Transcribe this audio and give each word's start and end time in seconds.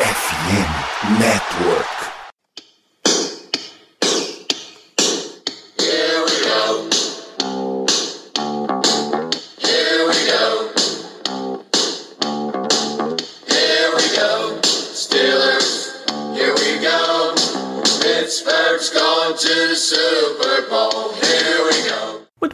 FM 0.00 1.20
Network. 1.20 2.09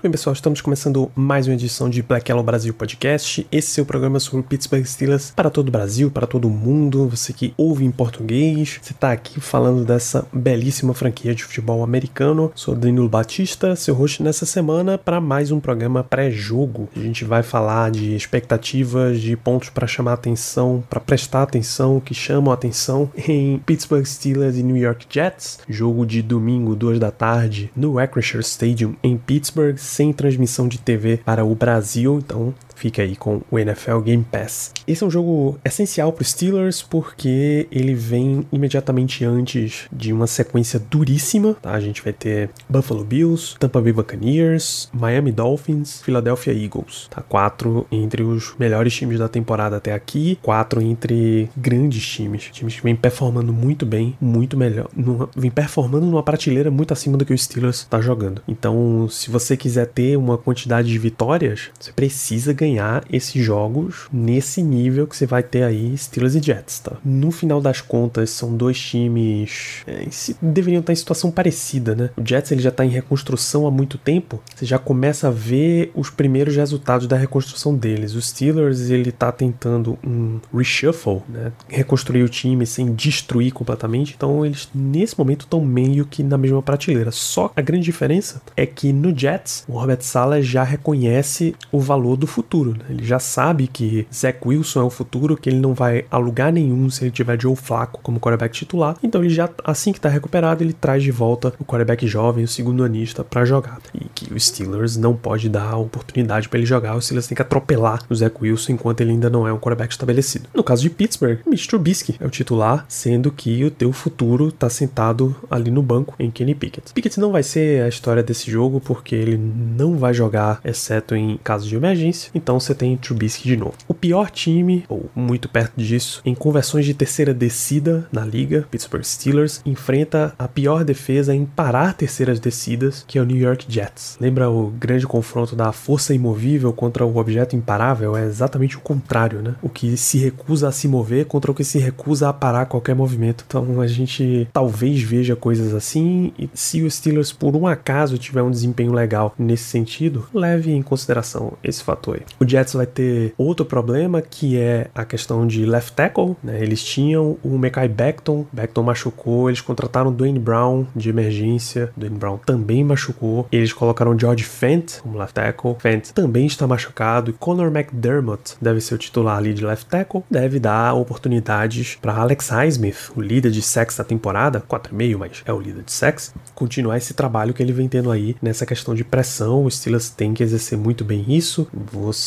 Bem, 0.07 0.13
pessoal, 0.13 0.35
estamos 0.35 0.61
começando 0.61 1.11
mais 1.17 1.49
uma 1.49 1.55
edição 1.55 1.91
de 1.91 2.01
Black 2.01 2.31
Yellow 2.31 2.45
Brasil 2.45 2.73
Podcast. 2.73 3.45
Esse 3.51 3.81
é 3.81 3.83
o 3.83 3.87
programa 3.87 4.21
sobre 4.21 4.47
Pittsburgh 4.47 4.85
Steelers 4.85 5.33
para 5.35 5.51
todo 5.51 5.67
o 5.67 5.73
Brasil, 5.73 6.13
para 6.13 6.29
todo 6.29 6.47
o 6.47 6.51
mundo. 6.51 7.09
Você 7.09 7.33
que 7.33 7.53
ouve 7.57 7.85
em 7.85 7.91
português, 7.91 8.79
você 8.81 8.93
está 8.93 9.11
aqui 9.11 9.41
falando 9.41 9.85
dessa 9.85 10.25
belíssima 10.33 10.95
franquia 10.95 11.35
de 11.35 11.43
futebol 11.43 11.83
americano. 11.83 12.53
Sou 12.55 12.77
Danilo 12.77 13.09
Batista, 13.09 13.75
seu 13.75 13.97
host 13.97 14.23
nessa 14.23 14.47
semana 14.47 14.97
para 14.97 15.21
mais 15.21 15.51
um 15.51 15.59
programa 15.59 16.05
pré-jogo. 16.05 16.89
A 16.95 17.01
gente 17.01 17.25
vai 17.25 17.43
falar 17.43 17.91
de 17.91 18.15
expectativas, 18.15 19.21
de 19.21 19.37
pontos 19.37 19.71
para 19.71 19.89
chamar 19.89 20.13
atenção, 20.13 20.85
para 20.89 21.01
prestar 21.01 21.43
atenção, 21.43 21.99
que 21.99 22.15
chamam 22.15 22.53
atenção 22.53 23.11
em 23.27 23.59
Pittsburgh 23.59 24.05
Steelers 24.05 24.57
e 24.57 24.63
New 24.63 24.77
York 24.77 25.05
Jets. 25.11 25.59
Jogo 25.69 26.07
de 26.07 26.23
domingo, 26.23 26.77
duas 26.77 27.01
da 27.01 27.11
tarde, 27.11 27.73
no 27.75 27.99
Acrisure 27.99 28.45
Stadium 28.45 28.95
em 29.03 29.17
Pittsburgh 29.17 29.77
sem 29.97 30.13
transmissão 30.13 30.69
de 30.69 30.77
TV 30.77 31.21
para 31.25 31.43
o 31.43 31.55
Brasil, 31.55 32.19
então 32.19 32.55
fica 32.77 33.03
aí 33.03 33.17
com 33.17 33.41
o 33.51 33.59
NFL 33.59 33.99
Game 34.01 34.25
Pass. 34.31 34.73
Esse 34.87 35.03
é 35.03 35.07
um 35.07 35.11
jogo 35.11 35.59
essencial 35.65 36.13
para 36.13 36.23
os 36.23 36.29
Steelers 36.29 36.83
porque 36.83 37.67
ele 37.73 37.95
vem 37.95 38.47
imediatamente 38.53 39.25
antes 39.25 39.89
de 39.91 40.13
uma 40.13 40.27
sequência 40.27 40.79
duríssima. 40.79 41.55
Tá? 41.55 41.73
A 41.73 41.81
gente 41.81 42.03
vai 42.03 42.13
ter 42.13 42.51
Buffalo 42.69 43.05
Bills, 43.05 43.57
Tampa 43.59 43.81
Bay 43.81 43.93
Buccaneers, 43.93 44.89
Miami 44.93 45.33
Dolphins, 45.33 46.03
Philadelphia 46.03 46.53
Eagles. 46.53 47.09
Tá? 47.11 47.23
Quatro 47.23 47.87
entre 47.91 48.23
os 48.23 48.55
melhores 48.59 48.95
times 48.95 49.19
da 49.19 49.29
temporada 49.29 49.77
até 49.77 49.93
aqui, 49.93 50.39
quatro 50.43 50.81
entre 50.81 51.49
grandes 51.57 52.07
times, 52.07 52.45
times 52.53 52.77
que 52.77 52.83
vêm 52.83 52.95
performando 52.95 53.53
muito 53.53 53.87
bem, 53.87 54.17
muito 54.21 54.57
melhor, 54.57 54.89
numa, 54.95 55.29
vem 55.35 55.51
performando 55.51 56.07
numa 56.07 56.23
prateleira 56.23 56.71
muito 56.71 56.93
acima 56.93 57.17
do 57.17 57.25
que 57.25 57.33
o 57.33 57.39
Steelers 57.39 57.79
está 57.79 58.01
jogando. 58.01 58.43
Então, 58.47 59.09
se 59.09 59.31
você 59.31 59.57
quiser 59.57 59.87
ter 59.87 60.17
uma 60.17 60.37
quantidade 60.37 60.89
de 60.89 60.99
vitórias, 60.99 61.71
você 61.79 61.93
precisa 61.93 62.53
ganhar 62.53 62.66
ganhar 62.67 63.05
esses 63.13 63.43
jogos 63.43 64.09
nesse 64.13 64.63
nível 64.63 65.07
que 65.07 65.17
você 65.17 65.27
vai 65.27 65.43
ter 65.43 65.63
aí 65.63 65.97
Steelers 65.97 66.35
e 66.35 66.43
Jets, 66.43 66.81
tá? 66.81 66.97
No 67.05 67.31
final 67.31 67.61
das 67.61 67.81
contas, 67.81 68.31
são 68.31 68.57
dois 68.57 68.79
times 68.79 69.85
é, 69.87 70.07
deveriam 70.43 70.81
estar 70.81 70.93
em 70.93 70.97
situação 70.97 71.31
parecida, 71.31 71.95
né? 71.95 72.11
O 72.17 72.27
Jets 72.27 72.51
ele 72.51 72.63
já 72.63 72.71
está 72.71 72.85
em 72.85 72.89
reconstrução 72.89 73.67
há 73.67 73.71
muito 73.71 73.97
tempo, 73.99 74.43
você 74.55 74.67
já 74.67 74.79
começa 74.79 75.29
a 75.29 75.31
ver 75.31 75.93
os 75.95 76.11
primeiros 76.11 76.57
resultados 76.57 77.07
da 77.07 77.17
reconstrução 77.17 77.75
deles. 77.75 78.15
O 78.15 78.23
Steelers 78.23 78.91
ele 78.91 79.13
tá 79.13 79.31
tentando 79.31 79.99
um 80.05 80.41
reshuffle, 80.53 81.23
né? 81.29 81.53
Reconstruir 81.69 82.23
o 82.23 82.29
time 82.29 82.67
sem 82.67 82.95
destruir 82.95 83.53
completamente, 83.53 84.15
então 84.17 84.45
eles 84.45 84.69
nesse 84.75 85.19
momento 85.19 85.43
estão 85.43 85.65
meio 85.65 86.05
que 86.05 86.23
na 86.23 86.37
mesma 86.37 86.63
prateleira. 86.63 87.11
Só 87.11 87.53
a 87.55 87.63
grande 87.63 87.85
diferença 87.85 88.43
é 88.57 88.67
que 88.67 88.93
no 88.93 89.17
Jets 89.17 89.65
o 89.69 89.79
Robert 89.79 90.01
Sala 90.01 90.43
já 90.43 90.65
reconhece 90.65 91.55
o 91.71 91.79
valor 91.79 92.17
do 92.17 92.27
futuro 92.27 92.56
futuro. 92.57 92.73
Né? 92.73 92.85
Ele 92.91 93.05
já 93.05 93.19
sabe 93.19 93.67
que 93.67 94.07
Zach 94.13 94.39
Wilson 94.45 94.81
é 94.81 94.85
o 94.85 94.91
futuro, 94.91 95.37
que 95.37 95.49
ele 95.49 95.59
não 95.59 95.75
vai 95.75 96.05
alugar 96.11 96.53
nenhum 96.53 96.89
se 96.89 97.05
ele 97.05 97.11
tiver 97.11 97.41
Joe 97.41 97.57
Flaco 97.57 98.01
como 98.03 98.21
quarterback 98.21 98.55
titular. 98.55 98.97
Então 99.03 99.23
ele 99.23 99.33
já, 99.33 99.49
assim 99.65 99.93
que 99.93 100.01
tá 100.01 100.09
recuperado, 100.09 100.63
ele 100.63 100.73
traz 100.73 101.03
de 101.03 101.11
volta 101.11 101.53
o 101.59 101.65
quarterback 101.65 102.07
jovem, 102.07 102.45
o 102.45 102.49
segundo 102.49 102.85
anista, 102.85 103.23
para 103.23 103.45
jogar. 103.45 103.79
E 103.95 104.07
que 104.15 104.33
o 104.33 104.41
Steelers 104.41 104.97
não 104.97 105.15
pode 105.15 105.49
dar 105.49 105.77
oportunidade 105.77 106.49
para 106.49 106.59
ele 106.59 106.67
jogar. 106.67 106.97
O 106.97 107.03
Steelers 107.03 107.27
tem 107.27 107.37
que 107.37 107.43
atropelar 107.43 108.03
o 108.09 108.15
Zach 108.15 108.35
Wilson 108.41 108.73
enquanto 108.73 109.01
ele 109.01 109.11
ainda 109.11 109.29
não 109.29 109.47
é 109.47 109.53
um 109.53 109.59
quarterback 109.59 109.93
estabelecido. 109.93 110.49
No 110.55 110.65
caso 110.65 110.83
de 110.83 110.91
Pittsburgh, 110.91 111.41
Mitch 111.47 111.67
Trubisky 111.67 112.17
é 112.21 112.27
o 112.27 112.31
titular, 112.31 112.85
sendo 112.89 113.31
que 113.31 113.65
o 113.65 113.71
teu 113.71 113.93
futuro 113.93 114.51
tá 114.51 114.71
sentado 114.71 115.35
ali 115.51 115.71
no 115.71 115.83
banco 115.83 116.15
em 116.19 116.31
Kenny 116.31 116.55
Pickett. 116.55 116.93
Pickett 116.93 117.21
não 117.21 117.33
vai 117.33 117.43
ser 117.43 117.83
a 117.83 117.89
história 117.89 118.23
desse 118.23 118.51
jogo 118.51 118.81
porque 118.81 119.15
ele 119.15 119.37
não 119.37 119.97
vai 119.97 120.15
jogar, 120.15 120.61
exceto 120.65 121.15
em 121.15 121.39
caso 121.43 121.69
de 121.69 121.77
emergência. 121.77 122.31
Então 122.35 122.46
você 122.55 122.75
tem 122.75 122.97
Trubisky 122.97 123.49
de 123.49 123.57
novo. 123.57 123.75
O 123.89 123.95
pior 123.95 124.31
time, 124.31 124.85
ou 124.89 125.11
muito 125.15 125.49
perto 125.49 125.81
disso, 125.81 126.21
em 126.25 126.35
conversões 126.35 126.85
de 126.85 126.95
terceira 126.95 127.35
descida 127.35 128.09
na 128.13 128.25
liga, 128.25 128.67
Pittsburgh 128.71 129.05
Steelers, 129.05 129.61
enfrenta 129.65 130.35
a 130.39 130.49
pior 130.49 130.85
defesa 130.85 131.35
em 131.35 131.45
parar 131.45 131.95
terceiras 131.95 132.41
descidas, 132.41 133.05
que 133.07 133.19
é 133.19 133.23
o 133.23 133.25
New 133.25 133.37
York 133.37 133.67
Jets. 133.69 134.17
Lembra 134.21 134.51
o 134.51 134.69
grande 134.69 135.07
confronto 135.07 135.55
da 135.55 135.73
força 135.73 136.15
imovível 136.15 136.73
contra 136.73 137.05
o 137.05 137.17
objeto 137.17 137.57
imparável? 137.57 138.17
É 138.17 138.25
exatamente 138.25 138.77
o 138.77 138.81
contrário, 138.81 139.43
né? 139.43 139.55
O 139.63 139.69
que 139.69 139.97
se 139.97 140.19
recusa 140.19 140.69
a 140.69 140.73
se 140.73 140.89
mover 140.89 141.27
contra 141.27 141.51
o 141.51 141.55
que 141.55 141.65
se 141.65 141.79
recusa 141.79 142.29
a 142.29 142.33
parar 142.33 142.67
qualquer 142.67 142.95
movimento. 142.95 143.45
Então 143.47 143.81
a 143.81 143.87
gente 143.87 144.49
talvez 144.53 145.03
veja 145.03 145.37
coisas 145.37 145.75
assim, 145.75 146.33
e 146.39 146.49
se 146.55 146.83
o 146.83 146.91
Steelers 146.91 147.33
por 147.33 147.55
um 147.57 147.67
acaso 147.67 148.19
tiver 148.19 148.43
um 148.43 148.51
desempenho 148.51 148.93
legal 148.93 149.35
nesse 149.39 149.65
sentido, 149.65 150.27
leve 150.33 150.73
em 150.73 150.83
consideração 150.83 151.55
esse 151.63 151.83
fator 151.83 152.17
aí. 152.17 152.23
O 152.39 152.49
Jets 152.49 152.75
vai 152.75 152.87
ter 152.87 153.35
outro 153.39 153.65
problema 153.65 154.21
que 154.21 154.59
é 154.59 154.89
a 154.95 155.05
questão 155.05 155.47
de 155.47 155.65
left 155.65 155.93
tackle. 155.93 156.37
Né? 156.43 156.63
Eles 156.63 156.83
tinham 156.83 157.39
o 157.43 157.59
Mekai 157.59 157.89
Beckton, 157.89 158.47
Beckton 158.53 158.83
machucou, 158.83 159.49
eles 159.49 159.61
contrataram 159.61 160.13
Dwayne 160.13 160.39
Brown 160.39 160.87
de 160.95 161.09
emergência, 161.09 161.91
Dwayne 161.97 162.19
Brown 162.19 162.39
também 162.39 162.85
machucou. 162.85 163.47
Eles 163.51 163.73
colocaram 163.73 164.19
George 164.19 164.45
Fent 164.45 165.01
como 165.01 165.19
left 165.19 165.35
tackle, 165.35 165.77
Fent 165.79 166.11
também 166.13 166.47
está 166.47 166.67
machucado. 166.67 167.31
E 167.31 167.35
Conor 167.35 167.75
McDermott 167.75 168.57
deve 168.61 168.81
ser 168.81 168.95
o 168.95 168.99
titular 168.99 169.39
ali 169.39 169.55
de 169.55 169.65
left 169.65 169.87
tackle, 169.87 170.23
deve 170.31 170.59
dar 170.61 170.95
oportunidades 170.95 171.97
para 172.01 172.15
Alex 172.15 172.51
Highsmith, 172.51 173.13
o 173.17 173.21
líder 173.21 173.51
de 173.51 173.63
sacks 173.63 173.97
da 173.97 174.05
temporada, 174.05 174.63
4,5, 174.69 175.17
mas 175.17 175.43
é 175.45 175.53
o 175.53 175.61
líder 175.61 175.83
de 175.83 175.93
sacks, 175.93 176.35
continuar 176.55 176.99
esse 176.99 177.15
trabalho 177.15 177.55
que 177.55 177.63
ele 177.63 177.73
vem 177.73 177.89
tendo 177.89 178.11
aí 178.11 178.37
nessa 178.43 178.67
questão 178.67 178.95
de 178.95 179.05
pressão. 179.05 179.65
O 179.65 179.71
Steelers 179.71 180.11
tem 180.11 180.35
que 180.35 180.43
exercer 180.43 180.77
muito 180.77 181.05
bem 181.05 181.25
isso. 181.29 181.67
Você 181.93 182.26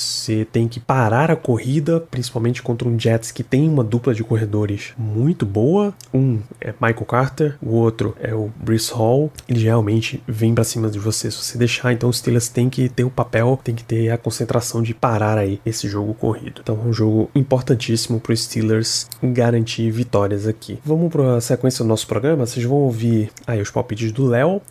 tem 0.52 0.68
que 0.68 0.80
parar 0.80 1.32
a 1.32 1.36
corrida, 1.36 2.00
principalmente 2.00 2.62
contra 2.62 2.88
um 2.88 3.00
Jets 3.00 3.32
que 3.32 3.44
tem 3.44 3.68
uma 3.68 3.84
dupla 3.84 4.14
de 4.14 4.24
corredores 4.24 4.94
muito 4.98 5.46
boa. 5.46 5.94
Um 6.14 6.40
é 6.60 6.74
Michael 6.74 7.06
Carter, 7.06 7.56
o 7.62 7.76
outro 7.76 8.16
é 8.20 8.34
o 8.34 8.52
Brice 8.56 8.92
Hall. 8.94 9.32
Eles 9.48 9.64
realmente 9.64 10.22
vêm 10.28 10.54
para 10.54 10.64
cima 10.64 10.90
de 10.90 11.00
você 11.00 11.32
se 11.32 11.38
você 11.38 11.58
deixar. 11.58 11.94
Então 11.94 12.10
os 12.10 12.18
Steelers 12.18 12.50
tem 12.50 12.70
que 12.70 12.90
ter 12.90 13.04
o 13.04 13.10
papel, 13.10 13.60
tem 13.64 13.76
que 13.76 13.84
ter 13.84 14.10
a 14.10 14.18
concentração 14.18 14.82
de 14.82 14.94
parar 14.94 15.38
aí 15.38 15.60
esse 15.66 15.88
jogo 15.88 16.14
corrido. 16.14 16.62
Então 16.62 16.80
é 16.84 16.88
um 16.88 16.94
jogo 16.94 17.30
importantíssimo 17.34 18.20
para 18.20 18.34
os 18.34 18.44
Steelers 18.44 19.08
garantir 19.22 19.92
vitórias 19.92 20.48
aqui. 20.48 20.80
Vamos 20.84 21.12
para 21.12 21.38
a 21.38 21.42
sequência 21.42 21.84
do 21.84 21.88
nosso 21.88 22.08
programa. 22.08 22.46
Vocês 22.46 22.66
vão 22.66 22.78
ouvir 22.78 23.32
aí 23.46 23.62
os 23.62 23.72
palpites 23.72 24.12
do 24.12 24.26
Léo, 24.26 24.62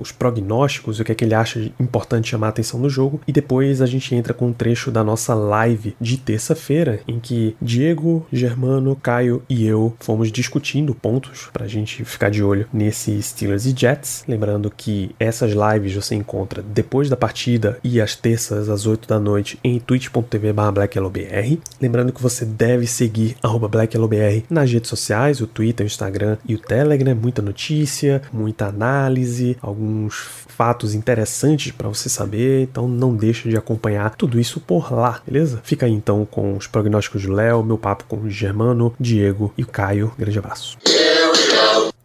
os 0.00 0.12
prognósticos, 0.12 1.00
o 1.00 1.04
que 1.04 1.12
é 1.12 1.14
que 1.14 1.24
ele 1.24 1.34
acha 1.34 1.70
importante 1.78 2.30
chamar 2.30 2.48
a 2.48 2.50
atenção 2.50 2.80
no 2.80 2.88
jogo. 2.88 3.20
E 3.26 3.32
depois 3.32 3.80
a 3.82 3.86
gente 3.86 4.14
entra 4.14 4.34
com 4.34 4.48
um 4.48 4.52
trecho 4.66 4.90
da 4.90 5.04
nossa 5.04 5.32
live 5.32 5.94
de 6.00 6.16
terça-feira, 6.16 6.98
em 7.06 7.20
que 7.20 7.54
Diego, 7.62 8.26
Germano, 8.32 8.96
Caio 8.96 9.40
e 9.48 9.64
eu 9.64 9.94
fomos 10.00 10.32
discutindo 10.32 10.92
pontos 10.92 11.48
para 11.52 11.66
a 11.66 11.68
gente 11.68 12.04
ficar 12.04 12.30
de 12.30 12.42
olho 12.42 12.66
nesse 12.72 13.22
Steelers 13.22 13.64
e 13.64 13.72
Jets. 13.76 14.24
Lembrando 14.26 14.68
que 14.68 15.14
essas 15.20 15.52
lives 15.52 15.94
você 15.94 16.16
encontra 16.16 16.62
depois 16.62 17.08
da 17.08 17.16
partida 17.16 17.78
e 17.84 18.00
às 18.00 18.16
terças 18.16 18.68
às 18.68 18.86
8 18.86 19.06
da 19.06 19.20
noite 19.20 19.56
em 19.62 19.78
twitch.tv/blackyellowbr. 19.78 21.58
Lembrando 21.80 22.12
que 22.12 22.22
você 22.22 22.44
deve 22.44 22.88
seguir 22.88 23.36
@blackyellowbr 23.70 24.42
nas 24.50 24.72
redes 24.72 24.90
sociais, 24.90 25.40
o 25.40 25.46
Twitter, 25.46 25.84
o 25.84 25.86
Instagram 25.86 26.38
e 26.44 26.56
o 26.56 26.58
Telegram. 26.58 27.14
Muita 27.14 27.40
notícia, 27.40 28.20
muita 28.32 28.66
análise, 28.66 29.56
alguns 29.62 30.16
fatos 30.48 30.92
interessantes 30.92 31.70
para 31.70 31.88
você 31.88 32.08
saber. 32.08 32.62
Então 32.62 32.88
não 32.88 33.14
deixe 33.14 33.48
de 33.48 33.56
acompanhar 33.56 34.16
tudo 34.16 34.40
isso 34.40 34.55
por 34.60 34.92
lá, 34.92 35.20
beleza? 35.26 35.60
Fica 35.62 35.86
aí 35.86 35.92
então 35.92 36.26
com 36.30 36.56
os 36.56 36.66
prognósticos 36.66 37.22
do 37.22 37.32
Léo, 37.32 37.62
meu 37.62 37.78
papo 37.78 38.04
com 38.08 38.16
o 38.18 38.30
Germano, 38.30 38.94
Diego 38.98 39.52
e 39.56 39.62
o 39.62 39.66
Caio. 39.66 40.12
Grande 40.18 40.38
abraço. 40.38 40.76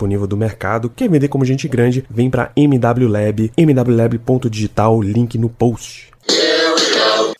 disponível 0.00 0.26
do 0.26 0.36
mercado. 0.36 0.88
Quer 0.88 1.08
vender 1.08 1.28
como 1.28 1.44
gente 1.44 1.68
grande? 1.68 2.04
Vem 2.08 2.30
para 2.30 2.50
MW 2.56 3.08
Lab, 3.08 3.52
mwlab.digital, 3.56 5.00
link 5.00 5.36
no 5.38 5.48
post. 5.48 6.09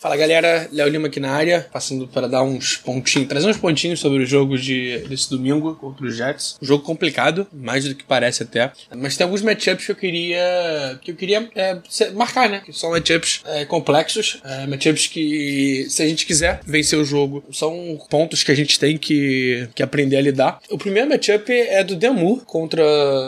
Fala 0.00 0.16
galera, 0.16 0.66
Léo 0.72 0.88
Lima 0.88 1.08
aqui 1.08 1.20
na 1.20 1.30
área, 1.30 1.68
passando 1.70 2.08
para 2.08 2.26
dar 2.26 2.42
uns 2.42 2.74
pontinhos, 2.74 3.28
trazer 3.28 3.46
uns 3.46 3.58
pontinhos 3.58 4.00
sobre 4.00 4.22
o 4.22 4.26
jogo 4.26 4.56
de, 4.56 4.96
desse 5.00 5.28
domingo 5.28 5.74
contra 5.74 6.06
os 6.06 6.16
Jets. 6.16 6.56
Um 6.62 6.64
jogo 6.64 6.82
complicado, 6.82 7.46
mais 7.52 7.84
do 7.84 7.94
que 7.94 8.02
parece 8.02 8.42
até. 8.42 8.72
Mas 8.96 9.18
tem 9.18 9.26
alguns 9.26 9.42
matchups 9.42 9.84
que 9.84 9.92
eu 9.92 9.96
queria 9.96 10.98
que 11.02 11.10
eu 11.10 11.14
queria 11.14 11.50
é, 11.54 11.78
marcar, 12.14 12.48
né? 12.48 12.62
Que 12.64 12.72
são 12.72 12.92
matchups 12.92 13.42
é, 13.44 13.66
complexos, 13.66 14.40
é, 14.42 14.66
matchups 14.66 15.06
que, 15.06 15.86
se 15.90 16.02
a 16.02 16.06
gente 16.06 16.24
quiser 16.24 16.62
vencer 16.64 16.98
o 16.98 17.04
jogo, 17.04 17.44
são 17.52 18.00
pontos 18.08 18.42
que 18.42 18.50
a 18.50 18.56
gente 18.56 18.80
tem 18.80 18.96
que, 18.96 19.68
que 19.74 19.82
aprender 19.82 20.16
a 20.16 20.22
lidar. 20.22 20.60
O 20.70 20.78
primeiro 20.78 21.10
matchup 21.10 21.52
é 21.52 21.84
do 21.84 21.94
Demu 21.94 22.40
contra, 22.46 22.82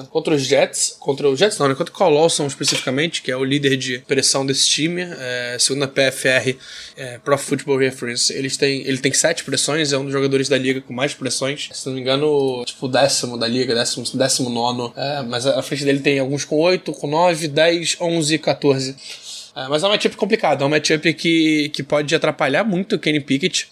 contra 0.09 0.35
os 0.35 0.41
Jets, 0.41 0.97
contra 0.99 1.29
os 1.29 1.39
Jets 1.39 1.59
não, 1.59 1.69
né? 1.69 1.75
Contra 1.75 1.93
o 1.93 1.99
Colossal 1.99 2.47
especificamente, 2.47 3.21
que 3.21 3.31
é 3.31 3.37
o 3.37 3.45
líder 3.45 3.77
de 3.77 3.99
pressão 3.99 4.47
desse 4.47 4.67
time, 4.67 5.03
é, 5.03 5.59
segundo 5.61 5.83
a 5.83 5.89
PFR 5.89 6.62
é, 6.97 7.19
Pro 7.19 7.37
Football 7.39 7.79
Reference, 7.79 8.33
eles 8.33 8.57
têm, 8.57 8.83
ele 8.87 8.99
tem 8.99 9.13
sete 9.13 9.45
pressões, 9.45 9.93
é 9.93 9.99
um 9.99 10.05
dos 10.05 10.13
jogadores 10.13 10.49
da 10.49 10.59
liga 10.59 10.81
com 10.81 10.93
mais 10.93 11.15
pressões. 11.15 11.69
Se 11.73 11.87
não 11.87 11.95
me 11.95 12.01
engano, 12.01 12.65
tipo, 12.65 12.89
décimo 12.89 13.39
da 13.39 13.47
liga, 13.47 13.75
décimo, 13.75 14.05
décimo 14.15 14.51
nono. 14.51 14.93
É, 14.97 15.23
mas 15.23 15.47
a 15.47 15.63
frente 15.63 15.85
dele 15.85 16.01
tem 16.01 16.19
alguns 16.19 16.45
com 16.45 16.57
oito, 16.57 16.93
com 16.93 17.07
nove, 17.07 17.49
dez, 17.49 17.97
onze, 18.01 18.39
14. 18.39 18.97
É, 19.55 19.69
mas 19.69 19.83
é 19.83 19.87
um 19.87 19.91
matchup 19.91 20.17
complicado, 20.17 20.63
é 20.63 20.67
um 20.67 20.71
matchup 20.71 21.13
que, 21.15 21.69
que 21.71 21.83
pode 21.83 22.15
atrapalhar 22.15 22.65
muito 22.65 22.97
o 22.97 22.99
Kenny 22.99 23.21
Pickett. 23.21 23.69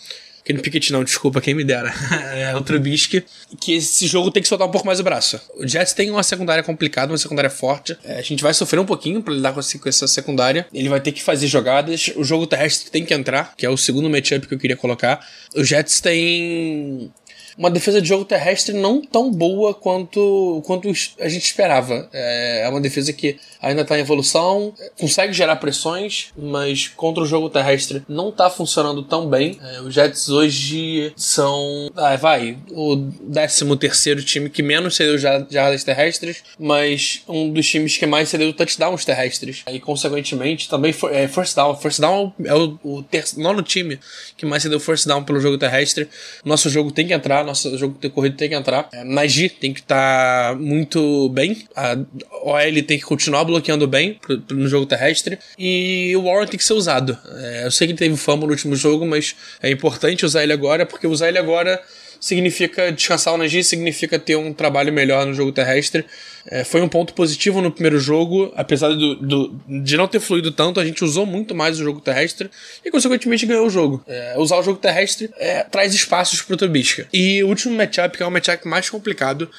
Kenny 0.51 0.63
Pickett 0.63 0.93
não, 0.93 1.05
desculpa, 1.05 1.41
quem 1.41 1.55
me 1.55 1.63
dera. 1.63 1.93
é 2.35 2.55
o 2.57 2.61
Trubisky. 2.61 3.25
Que 3.61 3.75
esse 3.75 4.07
jogo 4.07 4.31
tem 4.31 4.43
que 4.43 4.49
soltar 4.49 4.67
um 4.67 4.71
pouco 4.71 4.87
mais 4.87 4.99
o 4.99 5.03
braço. 5.03 5.41
O 5.57 5.67
Jets 5.67 5.93
tem 5.93 6.11
uma 6.11 6.23
secundária 6.23 6.63
complicada, 6.63 7.13
uma 7.13 7.19
secundária 7.19 7.51
forte. 7.51 7.97
É, 8.05 8.19
a 8.19 8.23
gente 8.23 8.43
vai 8.43 8.53
sofrer 8.53 8.81
um 8.81 8.85
pouquinho 8.85 9.23
para 9.23 9.33
lidar 9.33 9.53
com 9.53 9.61
essa 9.61 10.09
secundária. 10.09 10.67
Ele 10.73 10.89
vai 10.89 11.01
ter 11.01 11.13
que 11.13 11.23
fazer 11.23 11.47
jogadas. 11.47 12.11
O 12.17 12.25
jogo 12.25 12.47
terrestre 12.47 12.91
tem 12.91 13.05
que 13.05 13.15
entrar, 13.15 13.55
que 13.57 13.65
é 13.65 13.71
o 13.71 13.77
segundo 13.77 14.11
matchup 14.11 14.47
que 14.47 14.55
eu 14.55 14.59
queria 14.59 14.77
colocar. 14.77 15.25
Os 15.55 15.69
Jets 15.69 16.01
têm 16.01 17.13
uma 17.57 17.71
defesa 17.71 18.01
de 18.01 18.09
jogo 18.09 18.25
terrestre 18.25 18.75
não 18.75 19.01
tão 19.01 19.31
boa 19.31 19.75
quanto, 19.75 20.63
quanto 20.65 20.89
a 21.21 21.29
gente 21.29 21.45
esperava. 21.45 22.09
É, 22.13 22.63
é 22.65 22.69
uma 22.69 22.81
defesa 22.81 23.13
que 23.13 23.39
ainda 23.61 23.83
está 23.83 23.99
em 23.99 24.01
evolução, 24.01 24.73
consegue 24.99 25.33
gerar 25.33 25.57
pressões, 25.57 26.29
mas 26.37 26.89
contra 26.89 27.23
o 27.23 27.27
jogo 27.27 27.51
terrestre 27.51 28.03
não 28.09 28.31
está 28.31 28.49
funcionando 28.49 29.03
tão 29.03 29.29
bem. 29.29 29.59
É, 29.63 29.81
os 29.81 29.95
Jets 29.95 30.29
hoje 30.29 31.13
são, 31.17 31.91
ah, 31.97 32.17
vai, 32.17 32.57
o 32.71 32.97
13 33.33 33.77
terceiro 33.77 34.23
time 34.23 34.49
que 34.49 34.63
menos 34.63 34.97
cedeu 34.97 35.19
jardas 35.19 35.85
terrestres, 35.85 36.43
mas 36.59 37.23
um 37.29 37.51
dos 37.51 37.67
times 37.69 37.97
que 37.97 38.07
mais 38.07 38.29
cedeu 38.29 38.53
touchdowns 38.53 39.05
terrestres. 39.05 39.63
E, 39.71 39.81
consequentemente, 39.81 40.69
também 40.69 40.93
for, 40.93 41.13
é, 41.13 41.27
first 41.29 41.57
down. 41.57 41.77
First 41.77 42.01
down 42.01 42.33
é 42.45 42.55
o, 42.55 42.79
o 42.83 43.03
ter, 43.03 43.25
nono 43.37 43.63
time 43.63 43.99
que 44.37 44.47
mais 44.47 44.63
cedeu 44.63 44.81
first 44.81 45.07
down 45.07 45.25
pelo 45.25 45.41
jogo 45.41 45.59
terrestre. 45.59 46.09
Nosso 46.45 46.69
jogo 46.71 46.91
tem 46.91 47.07
que 47.07 47.13
entrar, 47.13 47.40
nosso 47.45 47.77
jogo 47.77 47.97
de 48.01 48.09
corrida 48.09 48.37
tem 48.37 48.49
que 48.49 48.55
entrar. 48.55 48.89
É, 48.93 49.05
Nagy 49.05 49.49
tem 49.49 49.73
que 49.73 49.81
estar 49.81 50.51
tá 50.51 50.59
muito 50.59 51.29
bem. 51.31 51.65
A 51.75 51.97
OL 52.43 52.83
tem 52.87 52.99
que 52.99 53.05
continuar 53.05 53.45
bloqueando 53.45 53.87
bem 53.87 54.19
no 54.51 54.69
jogo 54.69 54.87
terrestre. 54.87 55.39
E 55.59 56.15
o 56.17 56.25
Warren 56.25 56.47
tem 56.47 56.59
que 56.59 56.65
ser 56.65 56.75
usado. 56.75 57.17
É, 57.37 57.67
eu 57.67 57.71
sei 57.71 57.87
que 57.87 57.93
ele 57.93 57.99
teve 57.99 58.17
fama 58.17 58.47
no 58.47 58.53
último 58.53 58.77
jogo, 58.77 59.07
mas 59.07 59.35
é 59.63 59.71
importante 59.71 60.25
usar 60.25 60.43
ele 60.43 60.53
agora, 60.53 60.87
porque 60.87 61.07
usar 61.07 61.29
ele 61.29 61.39
agora 61.39 61.81
significa 62.21 62.93
descansar 62.93 63.33
o 63.35 63.39
Nagy, 63.39 63.65
significa 63.65 64.19
ter 64.19 64.37
um 64.37 64.53
trabalho 64.53 64.93
melhor 64.93 65.25
no 65.25 65.33
jogo 65.33 65.51
terrestre. 65.51 66.05
É, 66.47 66.65
foi 66.65 66.81
um 66.81 66.89
ponto 66.89 67.15
positivo 67.15 67.61
no 67.61 67.71
primeiro 67.71 67.99
jogo, 67.99 68.53
apesar 68.55 68.89
do, 68.91 69.15
do, 69.17 69.61
de 69.67 69.97
não 69.97 70.07
ter 70.07 70.21
fluído 70.21 70.53
tanto, 70.53 70.79
a 70.79 70.85
gente 70.85 71.03
usou 71.03 71.25
muito 71.25 71.55
mais 71.55 71.81
o 71.81 71.85
jogo 71.85 72.01
terrestre 72.01 72.51
e, 72.85 72.91
consequentemente, 72.91 73.47
ganhou 73.47 73.67
o 73.67 73.71
jogo. 73.71 74.03
É, 74.07 74.35
usar 74.37 74.59
o 74.59 74.63
jogo 74.63 74.79
terrestre 74.79 75.31
é, 75.39 75.63
traz 75.65 75.95
espaços 75.95 76.43
pro 76.43 76.57
Trubisky. 76.57 77.07
E 77.13 77.43
o 77.43 77.49
último 77.49 77.75
matchup, 77.75 78.17
que 78.17 78.23
é 78.23 78.27
o 78.27 78.31
matchup 78.31 78.67
mais 78.69 78.89
complicado, 78.91 79.51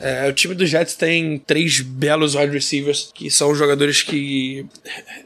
é, 0.00 0.28
o 0.28 0.32
time 0.32 0.54
do 0.54 0.66
Jets 0.66 0.94
tem 0.94 1.38
três 1.38 1.80
belos 1.80 2.34
wide 2.34 2.52
receivers 2.52 3.10
que 3.14 3.30
são 3.30 3.54
jogadores 3.54 4.02
que 4.02 4.64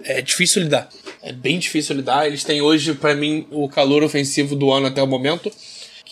é 0.03 0.21
difícil 0.21 0.63
lidar. 0.63 0.89
É 1.23 1.33
bem 1.33 1.61
difícil 1.61 1.95
lidar. 1.95 2.27
Eles 2.27 2.43
têm 2.43 2.61
hoje, 2.61 2.93
para 2.95 3.15
mim, 3.15 3.47
o 3.51 3.69
calor 3.69 4.03
ofensivo 4.03 4.57
do 4.57 4.73
ano 4.73 4.89
até 4.89 5.01
o 5.01 5.07
momento 5.07 5.51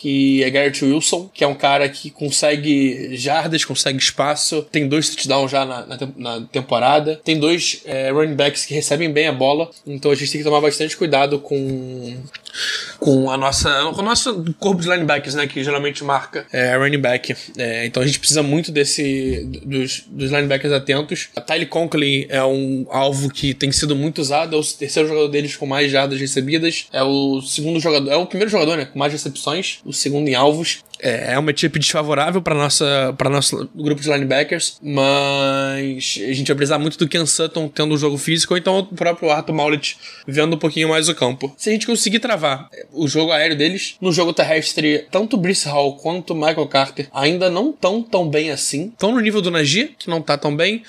que 0.03 0.43
é 0.43 0.49
Garrett 0.49 0.83
Wilson, 0.83 1.29
que 1.33 1.45
é 1.45 1.47
um 1.47 1.55
cara 1.55 1.87
que 1.87 2.09
consegue 2.09 3.15
jardas, 3.15 3.63
consegue 3.63 3.97
espaço, 3.97 4.61
tem 4.69 4.85
dois 4.85 5.07
touchdowns 5.07 5.49
já 5.49 5.63
na, 5.63 5.85
na, 5.85 5.97
na 6.17 6.41
temporada, 6.41 7.21
tem 7.23 7.39
dois 7.39 7.81
é, 7.85 8.11
running 8.11 8.35
backs 8.35 8.65
que 8.65 8.73
recebem 8.73 9.09
bem 9.09 9.29
a 9.29 9.31
bola, 9.31 9.71
então 9.87 10.11
a 10.11 10.15
gente 10.15 10.29
tem 10.29 10.41
que 10.41 10.43
tomar 10.43 10.59
bastante 10.59 10.97
cuidado 10.97 11.39
com 11.39 12.17
com 12.99 13.31
a 13.31 13.37
nossa 13.37 13.91
com 13.93 14.01
o 14.01 14.03
nosso 14.03 14.53
corpo 14.59 14.81
de 14.81 14.89
linebackers, 14.89 15.35
né, 15.35 15.47
que 15.47 15.63
geralmente 15.63 16.03
marca 16.03 16.45
é, 16.51 16.75
running 16.75 16.99
back. 16.99 17.35
É, 17.57 17.85
então 17.85 18.03
a 18.03 18.05
gente 18.05 18.19
precisa 18.19 18.43
muito 18.43 18.71
desse 18.71 19.43
dos, 19.65 20.03
dos 20.07 20.31
linebackers 20.31 20.73
atentos. 20.73 21.29
A 21.35 21.41
Tyler 21.41 21.67
Conklin 21.67 22.25
é 22.29 22.43
um 22.43 22.85
alvo 22.89 23.29
que 23.29 23.53
tem 23.53 23.71
sido 23.71 23.95
muito 23.95 24.19
usado, 24.19 24.55
é 24.55 24.59
o 24.59 24.63
terceiro 24.63 25.07
jogador 25.07 25.29
deles 25.29 25.55
com 25.55 25.65
mais 25.65 25.89
jardas 25.89 26.19
recebidas, 26.19 26.87
é 26.91 27.01
o 27.01 27.41
segundo 27.41 27.79
jogador, 27.79 28.11
é 28.11 28.17
o 28.17 28.25
primeiro 28.25 28.51
jogador, 28.51 28.77
né, 28.77 28.85
com 28.85 28.99
mais 28.99 29.13
recepções, 29.13 29.79
o 29.85 29.92
segundo 29.93 30.27
em 30.27 30.35
alvos. 30.35 30.83
É, 30.99 31.33
é 31.33 31.39
uma 31.39 31.51
equipe 31.51 31.77
desfavorável 31.79 32.41
para 32.41 32.55
nossa 32.55 33.13
para 33.17 33.29
nosso 33.29 33.69
grupo 33.75 34.01
de 34.01 34.09
linebackers, 34.09 34.77
mas 34.81 36.17
a 36.17 36.33
gente 36.33 36.47
vai 36.47 36.55
precisar 36.55 36.79
muito 36.79 36.97
do 36.97 37.07
Ken 37.07 37.25
Sutton 37.25 37.67
tendo 37.67 37.93
o 37.93 37.97
jogo 37.97 38.17
físico, 38.17 38.53
ou 38.53 38.57
então 38.57 38.79
o 38.79 38.85
próprio 38.85 39.29
Arthur 39.29 39.53
Maulet 39.53 39.97
vendo 40.25 40.55
um 40.55 40.59
pouquinho 40.59 40.89
mais 40.89 41.09
o 41.09 41.15
campo. 41.15 41.53
Se 41.57 41.69
a 41.69 41.73
gente 41.73 41.85
conseguir 41.85 42.19
travar 42.19 42.69
o 42.93 43.07
jogo 43.07 43.31
aéreo 43.33 43.57
deles, 43.57 43.95
no 43.99 44.13
jogo 44.13 44.31
terrestre, 44.31 45.05
tanto 45.11 45.35
Brice 45.35 45.67
Hall 45.67 45.97
quanto 45.97 46.33
Michael 46.33 46.67
Carter 46.67 47.07
ainda 47.13 47.49
não 47.49 47.71
estão 47.71 48.01
tão 48.01 48.29
bem 48.29 48.51
assim. 48.51 48.87
Estão 48.87 49.11
no 49.11 49.19
nível 49.19 49.41
do 49.41 49.51
Najee, 49.51 49.95
que 49.99 50.09
não 50.09 50.21
tá 50.21 50.37
tão 50.37 50.55
bem, 50.55 50.83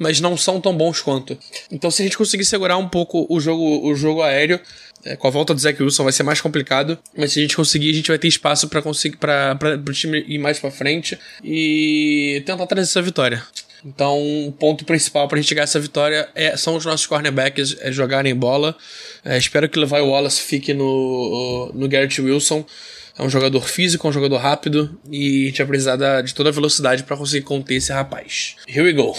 mas 0.00 0.18
não 0.18 0.34
são 0.34 0.58
tão 0.60 0.74
bons 0.74 1.02
quanto. 1.02 1.38
Então, 1.70 1.90
se 1.90 2.00
a 2.00 2.04
gente 2.06 2.16
conseguir 2.16 2.46
segurar 2.46 2.78
um 2.78 2.88
pouco 2.88 3.26
o 3.28 3.38
jogo, 3.38 3.86
o 3.86 3.94
jogo 3.94 4.22
aéreo, 4.22 4.58
é, 5.04 5.14
com 5.14 5.28
a 5.28 5.30
volta 5.30 5.54
do 5.54 5.60
Zach 5.60 5.80
Wilson 5.80 6.04
vai 6.04 6.12
ser 6.12 6.22
mais 6.22 6.40
complicado, 6.40 6.98
mas 7.16 7.32
se 7.32 7.38
a 7.38 7.42
gente 7.42 7.54
conseguir, 7.54 7.90
a 7.90 7.94
gente 7.94 8.08
vai 8.08 8.18
ter 8.18 8.28
espaço 8.28 8.66
para 8.68 8.80
conseguir 8.80 9.18
para 9.18 9.56
o 9.86 9.92
time 9.92 10.24
ir 10.26 10.38
mais 10.38 10.58
para 10.58 10.70
frente 10.70 11.18
e 11.44 12.42
tentar 12.46 12.66
trazer 12.66 12.88
essa 12.88 13.02
vitória. 13.02 13.42
Então, 13.84 14.18
o 14.46 14.52
ponto 14.52 14.84
principal 14.84 15.28
para 15.28 15.38
a 15.38 15.42
gente 15.42 15.58
a 15.58 15.62
essa 15.62 15.78
vitória 15.78 16.28
é, 16.34 16.56
são 16.56 16.76
os 16.76 16.84
nossos 16.84 17.06
cornerbacks 17.06 17.76
é, 17.80 17.92
jogarem 17.92 18.34
bola. 18.34 18.74
É, 19.22 19.36
espero 19.36 19.68
que 19.68 19.78
o 19.78 19.80
Levi 19.82 20.00
Wallace 20.00 20.40
fique 20.40 20.72
no, 20.72 21.72
no 21.74 21.88
Garrett 21.88 22.20
Wilson. 22.20 22.64
É 23.18 23.22
um 23.22 23.28
jogador 23.28 23.68
físico, 23.68 24.06
é 24.06 24.10
um 24.10 24.12
jogador 24.12 24.38
rápido 24.38 24.98
e 25.10 25.44
a 25.44 25.46
gente 25.46 25.58
vai 25.58 25.66
precisar 25.66 26.22
de 26.22 26.34
toda 26.34 26.48
a 26.48 26.52
velocidade 26.52 27.02
para 27.04 27.16
conseguir 27.16 27.44
conter 27.44 27.76
esse 27.76 27.92
rapaz. 27.92 28.56
Here 28.66 28.82
we 28.82 28.92
go. 28.92 29.14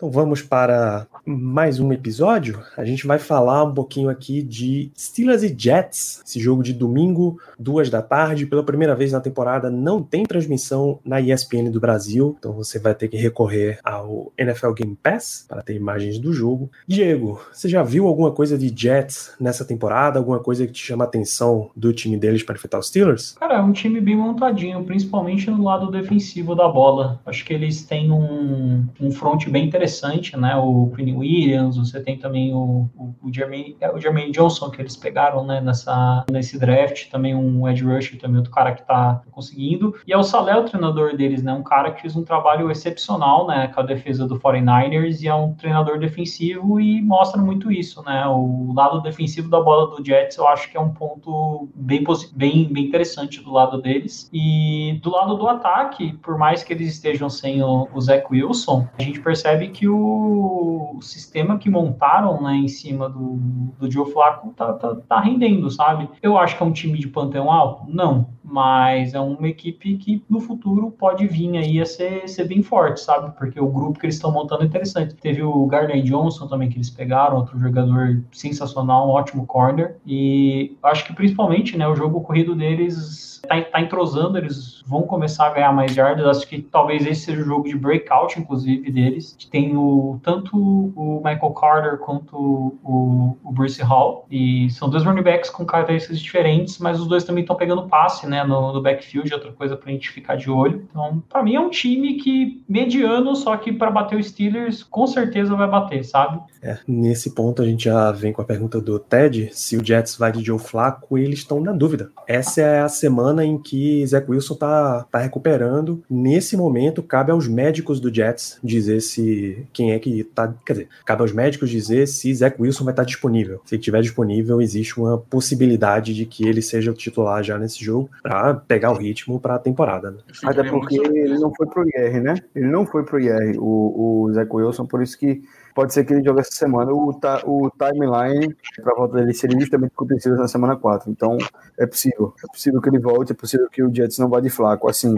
Então 0.00 0.10
vamos 0.10 0.40
para 0.40 1.06
mais 1.26 1.78
um 1.78 1.92
episódio. 1.92 2.62
A 2.74 2.86
gente 2.86 3.06
vai 3.06 3.18
falar 3.18 3.64
um 3.64 3.74
pouquinho 3.74 4.08
aqui 4.08 4.42
de 4.42 4.90
Steelers 4.96 5.42
e 5.42 5.54
Jets, 5.54 6.22
esse 6.26 6.40
jogo 6.40 6.62
de 6.62 6.72
domingo, 6.72 7.38
duas 7.58 7.90
da 7.90 8.00
tarde. 8.00 8.46
Pela 8.46 8.64
primeira 8.64 8.96
vez 8.96 9.12
na 9.12 9.20
temporada, 9.20 9.70
não 9.70 10.02
tem 10.02 10.24
transmissão 10.24 10.98
na 11.04 11.20
ESPN 11.20 11.70
do 11.70 11.78
Brasil, 11.78 12.34
então 12.38 12.54
você 12.54 12.78
vai 12.78 12.94
ter 12.94 13.08
que 13.08 13.18
recorrer 13.18 13.78
ao 13.84 14.32
NFL 14.38 14.72
Game 14.72 14.96
Pass 14.96 15.44
para 15.46 15.60
ter 15.60 15.74
imagens 15.74 16.18
do 16.18 16.32
jogo. 16.32 16.70
Diego, 16.86 17.38
você 17.52 17.68
já 17.68 17.82
viu 17.82 18.06
alguma 18.06 18.32
coisa 18.32 18.56
de 18.56 18.72
Jets 18.74 19.34
nessa 19.38 19.66
temporada? 19.66 20.18
Alguma 20.18 20.38
coisa 20.38 20.66
que 20.66 20.72
te 20.72 20.82
chama 20.82 21.04
a 21.04 21.06
atenção 21.06 21.70
do 21.76 21.92
time 21.92 22.16
deles 22.16 22.42
para 22.42 22.54
enfrentar 22.54 22.78
os 22.78 22.88
Steelers? 22.88 23.32
Cara, 23.38 23.56
é 23.56 23.60
um 23.60 23.72
time 23.72 24.00
bem 24.00 24.16
montadinho, 24.16 24.82
principalmente 24.84 25.50
no 25.50 25.62
lado 25.62 25.90
defensivo 25.90 26.54
da 26.54 26.68
bola. 26.68 27.20
Acho 27.26 27.44
que 27.44 27.52
eles 27.52 27.82
têm 27.82 28.10
um, 28.10 28.86
um 28.98 29.10
front 29.12 29.46
bem 29.48 29.66
interessante, 29.66 29.89
né? 30.36 30.56
O 30.56 30.92
Quinn 30.94 31.16
Williams, 31.16 31.76
você 31.76 32.00
tem 32.00 32.18
também 32.18 32.54
o, 32.54 32.88
o, 32.96 33.14
o, 33.22 33.32
Jermaine, 33.32 33.76
é, 33.80 33.90
o 33.90 33.98
Jermaine 33.98 34.32
Johnson 34.32 34.70
que 34.70 34.80
eles 34.80 34.96
pegaram 34.96 35.44
né, 35.44 35.60
nessa, 35.60 36.24
nesse 36.30 36.58
draft, 36.58 37.08
também 37.10 37.34
um 37.34 37.68
Ed 37.68 37.82
Rush, 37.82 38.18
também 38.18 38.38
outro 38.38 38.52
cara 38.52 38.72
que 38.72 38.86
tá 38.86 39.22
conseguindo. 39.30 39.94
E 40.06 40.12
é 40.12 40.16
o 40.16 40.22
Salé, 40.22 40.56
o 40.56 40.64
treinador 40.64 41.16
deles, 41.16 41.42
né? 41.42 41.52
Um 41.52 41.62
cara 41.62 41.90
que 41.90 42.02
fez 42.02 42.16
um 42.16 42.24
trabalho 42.24 42.70
excepcional, 42.70 43.46
né? 43.46 43.68
Com 43.68 43.80
a 43.80 43.84
defesa 43.84 44.26
do 44.26 44.38
49ers 44.38 45.22
e 45.22 45.28
é 45.28 45.34
um 45.34 45.54
treinador 45.54 45.98
defensivo 45.98 46.80
e 46.80 47.00
mostra 47.02 47.40
muito 47.40 47.70
isso, 47.70 48.02
né? 48.02 48.26
O 48.26 48.72
lado 48.74 49.00
defensivo 49.00 49.48
da 49.48 49.60
bola 49.60 49.96
do 49.96 50.04
Jets 50.04 50.36
eu 50.36 50.46
acho 50.48 50.70
que 50.70 50.76
é 50.76 50.80
um 50.80 50.90
ponto 50.90 51.68
bem, 51.74 52.04
bem, 52.34 52.72
bem 52.72 52.84
interessante 52.84 53.40
do 53.42 53.52
lado 53.52 53.80
deles. 53.80 54.28
E 54.32 54.98
do 55.02 55.10
lado 55.10 55.36
do 55.36 55.48
ataque, 55.48 56.12
por 56.22 56.38
mais 56.38 56.62
que 56.62 56.72
eles 56.72 56.92
estejam 56.92 57.28
sem 57.28 57.62
o, 57.62 57.88
o 57.92 58.00
Zach 58.00 58.26
Wilson, 58.30 58.88
a 58.98 59.02
gente 59.02 59.20
percebe 59.20 59.68
que 59.68 59.79
o, 59.88 60.96
o 60.96 61.02
sistema 61.02 61.58
que 61.58 61.70
montaram 61.70 62.42
né, 62.42 62.54
em 62.54 62.68
cima 62.68 63.08
do, 63.08 63.36
do 63.78 63.90
Joe 63.90 64.10
Flacco 64.12 64.52
tá, 64.54 64.72
tá, 64.74 64.96
tá 64.96 65.20
rendendo, 65.20 65.70
sabe? 65.70 66.08
Eu 66.22 66.38
acho 66.38 66.56
que 66.56 66.62
é 66.62 66.66
um 66.66 66.72
time 66.72 66.98
de 66.98 67.08
panteão 67.08 67.50
alto? 67.50 67.84
Não 67.88 68.39
mas 68.50 69.14
é 69.14 69.20
uma 69.20 69.48
equipe 69.48 69.96
que 69.96 70.22
no 70.28 70.40
futuro 70.40 70.90
pode 70.90 71.26
vir 71.26 71.56
aí 71.56 71.80
a 71.80 71.86
ser, 71.86 72.28
ser 72.28 72.44
bem 72.44 72.62
forte, 72.62 73.00
sabe? 73.00 73.36
Porque 73.36 73.60
o 73.60 73.68
grupo 73.68 73.98
que 73.98 74.06
eles 74.06 74.16
estão 74.16 74.32
montando 74.32 74.62
é 74.62 74.66
interessante. 74.66 75.14
Teve 75.14 75.42
o 75.42 75.66
Gardner 75.66 76.02
Johnson 76.02 76.46
também 76.46 76.68
que 76.68 76.76
eles 76.76 76.90
pegaram, 76.90 77.36
outro 77.36 77.58
jogador 77.58 78.22
sensacional, 78.32 79.08
um 79.08 79.12
ótimo 79.12 79.46
corner. 79.46 79.96
E 80.06 80.76
acho 80.82 81.04
que 81.06 81.14
principalmente, 81.14 81.76
né, 81.76 81.86
o 81.86 81.94
jogo 81.94 82.20
corrido 82.20 82.54
deles 82.54 83.40
tá, 83.46 83.60
tá 83.62 83.80
entrosando, 83.80 84.38
eles 84.38 84.82
vão 84.86 85.02
começar 85.02 85.46
a 85.46 85.50
ganhar 85.50 85.72
mais 85.72 85.94
yardas. 85.94 86.38
Acho 86.38 86.48
que 86.48 86.62
talvez 86.62 87.06
esse 87.06 87.22
seja 87.22 87.42
o 87.42 87.44
jogo 87.44 87.68
de 87.68 87.76
breakout, 87.76 88.38
inclusive, 88.38 88.90
deles. 88.90 89.36
Tem 89.50 89.76
o, 89.76 90.18
tanto 90.22 90.56
o 90.56 91.22
Michael 91.24 91.52
Carter 91.52 91.98
quanto 91.98 92.36
o, 92.36 93.36
o 93.42 93.52
Bruce 93.52 93.82
Hall. 93.82 94.26
E 94.30 94.68
são 94.70 94.88
dois 94.88 95.04
running 95.04 95.22
backs 95.22 95.50
com 95.50 95.64
características 95.64 96.20
diferentes, 96.20 96.78
mas 96.78 97.00
os 97.00 97.06
dois 97.06 97.24
também 97.24 97.42
estão 97.42 97.56
pegando 97.56 97.88
passe, 97.88 98.26
né, 98.26 98.39
no, 98.44 98.72
no 98.72 98.82
backfield, 98.82 99.32
outra 99.32 99.52
coisa 99.52 99.76
pra 99.76 99.90
gente 99.90 100.10
ficar 100.10 100.36
de 100.36 100.50
olho. 100.50 100.86
Então, 100.90 101.22
para 101.28 101.42
mim 101.42 101.54
é 101.54 101.60
um 101.60 101.70
time 101.70 102.14
que 102.14 102.62
mediano, 102.68 103.34
só 103.34 103.56
que 103.56 103.72
para 103.72 103.90
bater 103.90 104.18
o 104.18 104.22
Steelers, 104.22 104.82
com 104.82 105.06
certeza 105.06 105.54
vai 105.54 105.68
bater, 105.68 106.04
sabe? 106.04 106.40
É, 106.62 106.78
nesse 106.86 107.34
ponto 107.34 107.62
a 107.62 107.64
gente 107.64 107.84
já 107.84 108.12
vem 108.12 108.32
com 108.32 108.42
a 108.42 108.44
pergunta 108.44 108.80
do 108.80 108.98
Ted, 108.98 109.50
se 109.52 109.76
o 109.76 109.84
Jets 109.84 110.16
vai 110.16 110.30
de 110.30 110.44
Joe 110.44 110.58
Flacco, 110.58 111.16
eles 111.16 111.40
estão 111.40 111.60
na 111.60 111.72
dúvida. 111.72 112.10
Essa 112.26 112.60
é 112.60 112.80
a 112.80 112.88
semana 112.88 113.44
em 113.44 113.58
que 113.58 114.06
Zach 114.06 114.30
Wilson 114.30 114.54
tá, 114.54 115.06
tá 115.10 115.18
recuperando. 115.18 116.02
Nesse 116.08 116.56
momento, 116.56 117.02
cabe 117.02 117.32
aos 117.32 117.48
médicos 117.48 118.00
do 118.00 118.12
Jets 118.14 118.58
dizer 118.62 119.00
se 119.00 119.66
quem 119.72 119.92
é 119.92 119.98
que 119.98 120.22
tá. 120.24 120.52
Quer 120.64 120.72
dizer, 120.72 120.88
cabe 121.04 121.22
aos 121.22 121.32
médicos 121.32 121.70
dizer 121.70 122.06
se 122.06 122.32
Zach 122.34 122.60
Wilson 122.60 122.84
vai 122.84 122.92
estar 122.92 123.04
disponível. 123.04 123.60
Se 123.64 123.74
ele 123.74 123.80
estiver 123.80 124.02
disponível, 124.02 124.60
existe 124.60 124.98
uma 124.98 125.18
possibilidade 125.18 126.14
de 126.14 126.26
que 126.26 126.46
ele 126.46 126.62
seja 126.62 126.90
o 126.90 126.94
titular 126.94 127.42
já 127.42 127.58
nesse 127.58 127.82
jogo 127.82 128.10
para 128.30 128.54
pegar 128.54 128.92
o 128.92 128.96
ritmo 128.96 129.40
para 129.40 129.56
a 129.56 129.58
temporada. 129.58 130.12
Né? 130.12 130.18
Até 130.44 130.62
porque 130.62 131.00
ele 131.00 131.36
não 131.36 131.52
foi 131.52 131.66
pro 131.66 131.84
IR, 131.84 132.22
né? 132.22 132.34
Ele 132.54 132.68
não 132.68 132.86
foi 132.86 133.04
pro 133.04 133.18
IR, 133.18 133.58
o, 133.58 134.26
o 134.26 134.32
Zach 134.32 134.48
Wilson, 134.54 134.86
por 134.86 135.02
isso 135.02 135.18
que 135.18 135.42
pode 135.74 135.92
ser 135.92 136.04
que 136.04 136.14
ele 136.14 136.22
jogue 136.22 136.38
essa 136.38 136.52
semana. 136.52 136.92
O, 136.92 137.10
o 137.10 137.70
timeline 137.70 138.54
para 138.80 138.92
a 138.92 138.96
volta 138.96 139.16
dele 139.16 139.34
seria 139.34 139.58
justamente 139.58 139.90
acontecido 139.90 140.36
na 140.36 140.46
semana 140.46 140.76
4. 140.76 141.10
Então, 141.10 141.38
é 141.76 141.84
possível. 141.86 142.32
É 142.44 142.46
possível 142.46 142.80
que 142.80 142.88
ele 142.88 143.00
volte, 143.00 143.32
é 143.32 143.34
possível 143.34 143.68
que 143.68 143.82
o 143.82 143.92
Jets 143.92 144.18
não 144.18 144.28
vá 144.28 144.38
de 144.38 144.48
flaco. 144.48 144.88
Assim, 144.88 145.16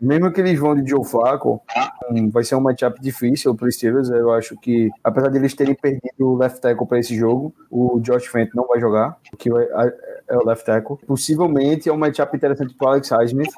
mesmo 0.00 0.30
que 0.32 0.40
eles 0.40 0.58
vão 0.58 0.74
de 0.74 0.88
Joe 0.88 1.04
Flacco, 1.04 1.62
um, 2.10 2.30
vai 2.30 2.44
ser 2.44 2.54
um 2.54 2.60
matchup 2.60 3.00
difícil 3.00 3.54
para 3.54 3.68
os 3.68 3.74
Steelers. 3.74 4.10
Eu 4.10 4.32
acho 4.32 4.56
que, 4.56 4.90
apesar 5.02 5.28
de 5.28 5.38
eles 5.38 5.54
terem 5.54 5.74
perdido 5.74 6.04
o 6.18 6.36
left 6.36 6.60
tackle 6.60 6.86
para 6.86 6.98
esse 6.98 7.16
jogo, 7.16 7.54
o 7.70 7.98
Josh 8.00 8.26
Fenton 8.26 8.52
não 8.54 8.66
vai 8.66 8.80
jogar, 8.80 9.16
que 9.38 9.48
é 9.48 10.36
o 10.36 10.46
left 10.46 10.64
tackle. 10.64 10.96
Possivelmente 11.06 11.88
é 11.88 11.92
um 11.92 11.98
matchup 11.98 12.36
interessante 12.36 12.74
para 12.74 12.86
o 12.86 12.90
Alex 12.90 13.08
Highsmith. 13.10 13.52